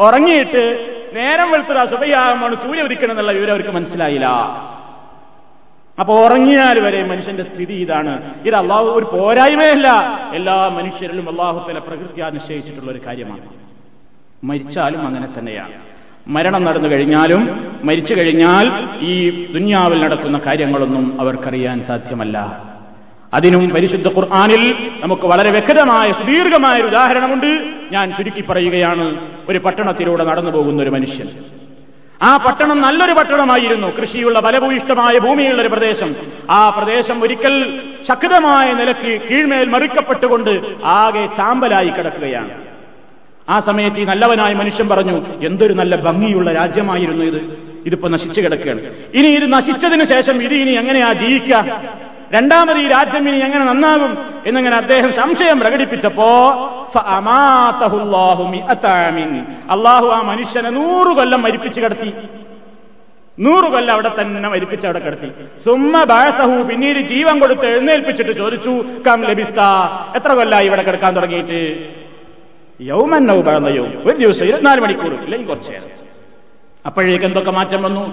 ഉറങ്ങിയിട്ട് 0.00 0.88
നേരം 1.14 1.50
വെളുത്തൊരു 1.50 1.78
അസുഖയാകുമ്പോൾ 1.78 2.54
സൂര്യ 2.54 2.82
ഉദിക്കണം 2.82 3.10
എന്നുള്ള 3.10 3.32
വിവരം 3.32 3.50
അവർക്ക് 3.50 3.68
മനസ്സിലായില്ല. 3.68 4.26
അപ്പൊ 6.00 6.14
ഉറങ്ങിയാൽ 6.14 6.80
വരെ 6.80 7.02
മനുഷ്യന്റെ 7.02 7.42
സ്ഥിതി 7.42 7.72
ഇതാണ്. 7.72 8.34
ഇത് 8.46 8.54
അള്ളാഹു 8.54 8.84
ഒരു 8.84 9.04
പോരായ്മയല്ല. 9.04 9.88
എല്ലാ 10.34 10.68
മനുഷ്യരിലും 10.68 11.30
അള്ളാഹുത്തല 11.30 11.78
പ്രകൃതിയാ 11.78 12.30
നിശ്ചയിച്ചിട്ടുള്ള 12.30 12.90
ഒരു 12.90 13.00
കാര്യമാണ്. 13.06 13.40
മരിച്ചാലും 14.44 15.06
അങ്ങനെ 15.06 15.28
തന്നെയാണ്. 15.38 15.72
മരണം 16.28 16.64
നടന്നു 16.64 16.88
കഴിഞ്ഞാലും 16.88 17.72
മരിച്ചു 17.84 18.14
കഴിഞ്ഞാൽ 18.14 18.88
ഈ 19.00 19.46
ദുന്യാവിൽ 19.52 20.00
നടക്കുന്ന 20.00 20.38
കാര്യങ്ങളൊന്നും 20.38 21.20
അവർക്കറിയാൻ 21.20 21.82
സാധ്യമല്ല. 21.82 22.71
അതിനും 23.34 23.70
പരിശുദ്ധ 23.70 24.06
ഖുർആാനിൽ 24.06 24.90
നമുക്ക് 25.00 25.22
വളരെ 25.22 25.50
വ്യക്തമായ 25.50 26.12
സുദീർഘമായ 26.12 26.76
ഒരു 26.76 26.86
ഉദാഹരണമുണ്ട്. 26.86 27.70
ഞാൻ 27.92 28.10
ചുരുക്കി 28.10 28.40
പറയുകയാണ്. 28.40 29.30
ഒരു 29.48 29.58
പട്ടണത്തിലൂടെ 29.58 30.24
നടന്നു 30.24 30.50
പോകുന്ന 30.50 30.82
ഒരു 30.82 30.90
മനുഷ്യൻ. 30.90 31.28
ആ 32.22 32.36
പട്ടണം 32.36 32.80
നല്ലൊരു 32.80 33.12
പട്ടണമായിരുന്നു. 33.12 33.88
കൃഷിയുള്ള 33.88 34.40
ഫലഭൂയിഷ്ടമായ 34.40 35.18
ഭൂമിയുള്ള 35.18 35.62
ഒരു 35.62 35.68
പ്രദേശം. 35.68 36.14
ആ 36.50 36.70
പ്രദേശം 36.70 37.22
ഒരിക്കൽ 37.22 37.80
ശക്തമായ 38.08 38.72
നിലയ്ക്ക് 38.72 39.28
കീഴ്മേൽ 39.28 39.68
മറിക്കപ്പെട്ടുകൊണ്ട് 39.68 40.50
ആകെ 40.84 41.26
ചാമ്പലായി 41.26 41.88
കിടക്കുകയാണ്. 41.88 42.50
ആ 43.50 43.58
സമയത്ത് 43.58 43.98
ഈ 43.98 44.04
നല്ലവനായ 44.04 44.54
മനുഷ്യൻ 44.54 44.88
പറഞ്ഞു 44.88 45.26
എന്തൊരു 45.46 45.72
നല്ല 45.72 45.96
ഭംഗിയുള്ള 45.96 46.52
രാജ്യമായിരുന്നു 46.52 47.24
ഇത്. 47.24 47.72
ഇതിപ്പോ 47.86 48.08
നശിച്ചു 48.08 48.40
കിടക്കുകയാണ്. 48.40 48.80
ഇനി 49.14 49.26
ഇത് 49.26 49.52
നശിച്ചതിന് 49.52 50.04
ശേഷം 50.04 50.42
ഇത് 50.42 50.54
ഇനി 50.54 50.70
എങ്ങനെയാ 50.70 51.12
ജീവിക്കുക? 51.12 51.82
രണ്ടാമത് 52.34 52.78
ഈ 52.82 52.86
രാജ്യം 52.88 53.24
ഇനി 53.28 53.38
എങ്ങനെ 53.46 53.64
നന്നാകും 53.70 54.12
എന്നിങ്ങനെ 54.46 54.76
അദ്ദേഹം 54.82 55.10
സംശയം 55.20 55.58
പ്രകടിപ്പിച്ചപ്പോ 55.60 56.28
അള്ളാഹു 59.74 60.06
ആ 60.16 60.20
മനുഷ്യനെ 60.30 60.70
നൂറു 60.78 61.12
കൊല്ലം 61.18 61.40
മരിപ്പിച്ചു 61.46 61.80
കിടത്തി. 61.80 62.10
നൂറു 63.38 63.68
കൊല്ലം 63.74 63.92
അവിടെ 63.94 64.10
തന്നെ 64.18 64.48
മരിപ്പിച്ച് 64.54 64.86
അവിടെ 64.86 65.00
കിടത്തി. 65.04 65.28
സുമ്മ 65.64 65.94
ബാസഹു 66.12 66.56
പിന്നീട് 66.70 67.00
ജീവൻ 67.12 67.36
കൊടുത്ത് 67.42 67.66
എഴുന്നേൽപ്പിച്ചിട്ട് 67.72 68.32
ചോദിച്ചു 68.42 68.72
കം 69.06 69.20
ലഭിസ്ത 69.28 69.60
എത്ര 70.18 70.30
കൊല്ലായി 70.38 70.66
ഇവിടെ 70.70 70.82
കിടക്കാൻ 70.88 71.12
തുടങ്ങിയിട്ട്? 71.16 71.60
യൗമൻ 72.90 73.24
പറഞ്ഞ 73.48 73.68
യൗ 73.78 73.86
ഒരു 74.08 74.16
ദിവസം 74.22 74.44
ഇരുപത്തിനാല് 74.48 74.80
മണിക്കൂർ 74.84 75.12
ഇല്ലെങ്കിൽ 75.26 75.48
കുറച്ച് 75.48 75.74
അപ്പോഴേക്ക് 76.84 77.26
എന്തൊക്കെ 77.30 77.52
മാറ്റം 77.58 77.82
വന്നു? 77.82 78.04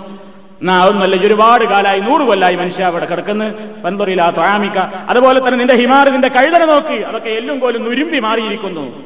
എന്നാ 0.61 0.87
ഒന്നല്ല 0.89 1.27
ഒരുപാട് 1.27 1.65
കാലായി 1.65 1.99
നൂറ് 1.99 2.21
കൊല്ലായി 2.21 2.55
മനുഷ്യ 2.55 2.83
അവിടെ 2.83 3.05
കിടക്കുന്നു. 3.05 3.45
പന്തൊറിയില്ല 3.83 4.29
തൊഴാമിക്ക 4.29 4.77
അതുപോലെ 4.79 5.39
തന്നെ 5.39 5.57
നിന്റെ 5.57 5.75
ഹിമാർ 5.75 6.09
നിന്റെ 6.09 6.27
കഴുതന 6.27 6.65
നോക്കി. 6.65 7.01
അതൊക്കെ 7.01 7.29
എല്ലും 7.29 7.59
കോലും 7.59 7.83
നുരുമ്പി 7.83 8.19
മാറിയിരിക്കുന്നു. 8.19 9.03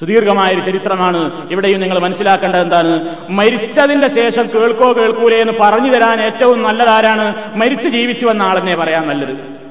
സുദീർഘമായ 0.00 0.54
ഒരു 0.54 0.60
ചരിത്രമാണ്. 0.60 1.48
ഇവിടെയും 1.50 1.80
നിങ്ങൾ 1.80 1.98
മനസ്സിലാക്കേണ്ടത് 1.98 2.62
എന്താണ്? 2.62 3.16
മരിച്ചതിന്റെ 3.30 4.08
ശേഷം 4.08 4.48
കേൾക്കോ 4.54 4.92
കേൾക്കൂലേ 4.92 5.36
എന്ന് 5.36 5.52
പറഞ്ഞു 5.60 5.90
തരാൻ 5.90 6.22
ഏറ്റവും 6.22 6.62
നല്ലതാരാണ്? 6.62 7.56
മരിച്ചു 7.56 7.88
ജീവിച്ചു 7.88 8.26
വന്ന 8.26 8.42
ആളെന്നെ 8.42 8.76
പറയാൻ 8.76 9.08
നല്ലത്. 9.08 9.61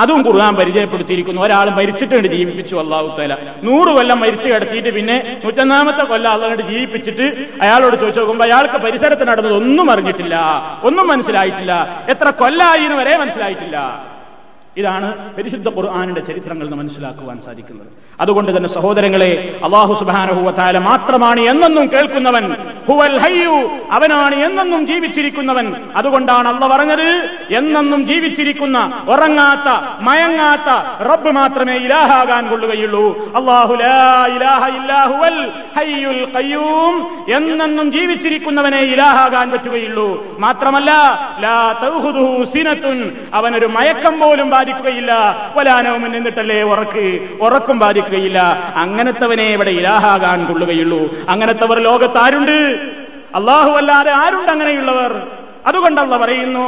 അതും 0.00 0.20
ഖുർആൻ 0.26 0.54
പരിചയപ്പെടുത്തിയിരിക്കുന്നു. 0.54 1.42
ഒരാൾ 1.42 1.70
മരിച്ചിട്ടുണ്ട് 1.70 2.28
ജീവിപ്പിച്ചു 2.28 2.76
അള്ളാഹുത്തല 2.76 3.36
നൂറ് 3.62 3.96
കൊല്ലം 3.96 4.20
മരിച്ചു 4.20 4.48
കിടത്തിയിട്ട് 4.48 4.94
പിന്നെ 4.94 5.40
നൂറ്റൊന്നാമത്തെ 5.44 6.04
കൊല്ലം 6.04 6.32
അള്ളാഹോട് 6.32 6.62
ജീവിപ്പിച്ചിട്ട് 6.62 7.26
അയാളോട് 7.62 7.96
ചോദിച്ചു 7.96 8.20
നോക്കുമ്പോൾ 8.20 8.44
അയാൾക്ക് 8.44 8.74
പരിസരത്ത് 8.74 9.28
നടന്നത് 9.28 9.54
ഒന്നും 9.54 9.90
അറിഞ്ഞിട്ടില്ല. 9.92 10.36
ഒന്നും 10.84 11.06
മനസ്സിലായിട്ടില്ല. 11.06 12.04
എത്ര 12.08 12.30
കൊല്ലായി 12.30 12.84
എന്ന് 12.84 12.96
വരെ 12.96 13.16
മനസ്സിലായിട്ടില്ല. 13.16 14.04
ഇതാണ് 14.76 15.36
പരിശുദ്ധ 15.36 15.68
ഖുർആാനിന്റെ 15.68 16.20
ചരിത്രങ്ങൾ 16.20 16.64
നിന്ന് 16.64 16.76
മനസ്സിലാക്കുവാൻ 16.76 17.40
സാധിക്കുന്നത്. 17.44 17.86
അതുകൊണ്ട് 18.20 18.56
തന്നെ 18.56 18.74
സഹോദരങ്ങളെ 18.74 19.60
അള്ളാഹു 19.64 19.94
സുബാനഹുവത്താല 19.94 20.78
മാത്രമാണ് 20.78 21.40
എന്നെന്നും 21.40 21.86
കേൾക്കുന്നവൻ. 21.86 22.52
ഹുവൽ 22.88 23.18
ഹയ്യു 23.18 23.68
അവനാണ് 23.90 24.34
എന്നെന്നും 24.34 24.86
ജീവിച്ചിരിക്കുന്നവൻ. 24.86 25.74
അതുകൊണ്ടാണ് 25.96 26.48
അള്ള 26.48 26.66
പറഞ്ഞത് 26.66 27.30
എന്നെന്നും 27.50 28.06
ജീവിച്ചിരിക്കുന്ന 28.06 28.78
ഉറങ്ങാത്ത 29.08 29.68
മയങ്ങാത്ത 30.00 30.68
റബ്ബ് 31.06 31.30
മാത്രമേ 31.30 31.74
ഇലാഹാകാൻ 31.74 32.48
കൊള്ളുകയുള്ളൂ. 32.48 33.34
അള്ളാഹു 33.36 33.74
ഹയ്യുൽ 35.76 36.28
ഖയ്യൂം 36.36 37.26
എന്നെന്നും 37.36 37.92
ജീവിച്ചിരിക്കുന്നവനെ 37.92 38.78
ഇലാഹാകാൻ 38.78 39.50
പറ്റുകയുള്ളൂ. 39.50 40.38
മാത്രമല്ല 40.38 40.90
അവനൊരു 43.34 43.66
മയക്കം 43.66 44.20
പോലും 44.20 44.50
ബാധിക്കുകയില്ല. 44.60 45.12
വലാനവും 45.56 46.12
നിന്നിട്ടല്ലേ 46.12 46.62
ഉറക്ക്? 46.62 47.28
ഉറക്കും 47.40 47.78
ബാധിക്കുകയില്ല. 47.78 48.38
അങ്ങനത്തവനെ 48.76 49.42
ഇവിടെ 49.42 49.70
ഇലാഹാകാൻ 49.70 50.46
കൊള്ളുകയുള്ളൂ. 50.46 51.14
അങ്ങനത്തവർ 51.30 51.78
ലോകത്താരുണ്ട്? 51.78 52.90
അള്ളാഹു 53.34 53.70
അല്ലാതെ 53.70 54.10
ആരുണ്ട് 54.10 54.52
അങ്ങനെയുള്ളവർ? 54.52 55.26
അതുകൊണ്ടല്ല 55.66 56.16
പറയുന്നു 56.16 56.60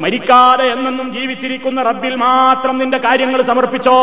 മരിക്കാതെ 0.00 0.72
എന്നെന്നും 0.72 1.12
ജീവിച്ചിരിക്കുന്ന 1.12 1.82
റബ്ബിൽ 1.82 2.14
മാത്രം 2.14 2.78
നിന്റെ 2.78 2.98
കാര്യങ്ങൾ 2.98 3.42
സമർപ്പിച്ചോ? 3.42 3.98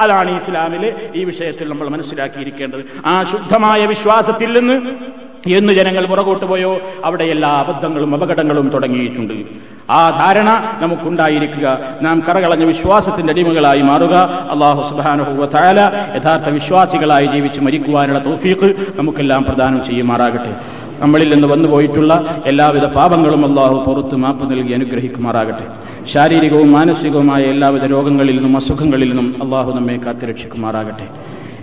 അതാണ് 0.00 0.42
ഇസ്ലാമിൽ 0.42 0.94
ഈ 1.14 1.24
വിഷയത്തിൽ 1.24 1.68
നമ്മൾ 1.68 1.88
മനസ്സിലാക്കിയിരിക്കേണ്ടത്. 1.88 2.84
ആ 3.06 3.22
ശുദ്ധമായ 3.22 3.86
വിശ്വാസത്തിൽ 3.86 4.58
നിന്ന് 4.58 4.74
എന്ന് 5.58 5.72
ജനങ്ങൾ 5.72 6.06
പുറകോട്ട് 6.06 6.46
പോയോ? 6.46 6.80
അവിടെ 7.04 7.24
എല്ലാ 7.24 7.48
അബദ്ധങ്ങളും 7.48 8.14
അപകടങ്ങളും 8.14 8.68
തുടങ്ങിയിട്ടുണ്ട്. 8.68 9.34
ആ 9.90 10.10
ധാരണ 10.10 10.48
നമുക്കുണ്ടായിരിക്കുക. 10.78 11.78
നാം 12.02 12.22
കറകളഞ്ഞ 12.28 12.64
വിശ്വാസത്തിന്റെ 12.64 13.30
അടിമകളായി 13.32 13.82
മാറുക. 13.82 14.14
അള്ളാഹു 14.50 14.88
സുബാനുഹുവ 14.88 15.46
താല 15.46 15.80
യഥാർത്ഥ 16.16 16.48
വിശ്വാസികളായി 16.48 17.26
ജീവിച്ച് 17.26 17.60
മരിക്കുവാനുള്ള 17.60 18.24
തോഫീക്ക് 18.24 18.74
നമുക്കെല്ലാം 18.96 19.44
പ്രദാനം 19.44 19.84
ചെയ്യുമാറാകട്ടെ. 19.84 20.56
നമ്മളിൽ 20.98 21.34
നിന്ന് 21.34 21.48
വന്നുപോയിട്ടുള്ള 21.48 22.42
എല്ലാവിധ 22.46 22.84
പാപങ്ങളും 22.84 23.46
അള്ളാഹു 23.46 23.84
പുറത്ത് 23.86 24.16
മാപ്പ് 24.16 24.50
നൽകി 24.50 24.72
അനുഗ്രഹിക്കുമാറാകട്ടെ. 24.72 25.66
ശാരീരികവും 26.14 26.72
മാനസികവുമായ 26.72 27.42
എല്ലാവിധ 27.42 27.84
രോഗങ്ങളിൽ 27.84 28.34
നിന്നും 28.34 28.56
അസുഖങ്ങളിൽ 28.56 29.08
നിന്നും 29.08 29.42
അള്ളാഹു 29.42 29.72
നമ്മെ 29.72 29.96
കാത്തുരക്ഷിക്കുമാറാകട്ടെ. 29.96 31.06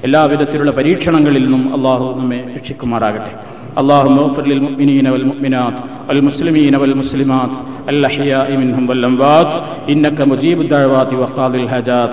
എല്ലാവിധത്തിലുള്ള 0.06 0.70
പരീക്ഷണങ്ങളിൽ 0.78 1.42
നിന്നും 1.44 1.62
അള്ളാഹു 1.76 2.06
നമ്മെ 2.20 2.40
രക്ഷിക്കുമാറാകട്ടെ 2.56 3.32
اللهم 3.80 4.16
اغفر 4.18 4.44
للمؤمنين 4.46 5.06
والمؤمنات 5.12 5.76
والمسلمين 6.08 6.74
والمسلمات 6.76 7.52
الأحياء 7.88 8.48
منهم 8.56 8.84
والأموات 8.88 9.50
إنك 9.92 10.18
مجيب 10.22 10.58
الدعوات 10.60 11.10
وقاضي 11.14 11.58
الحاجات 11.64 12.12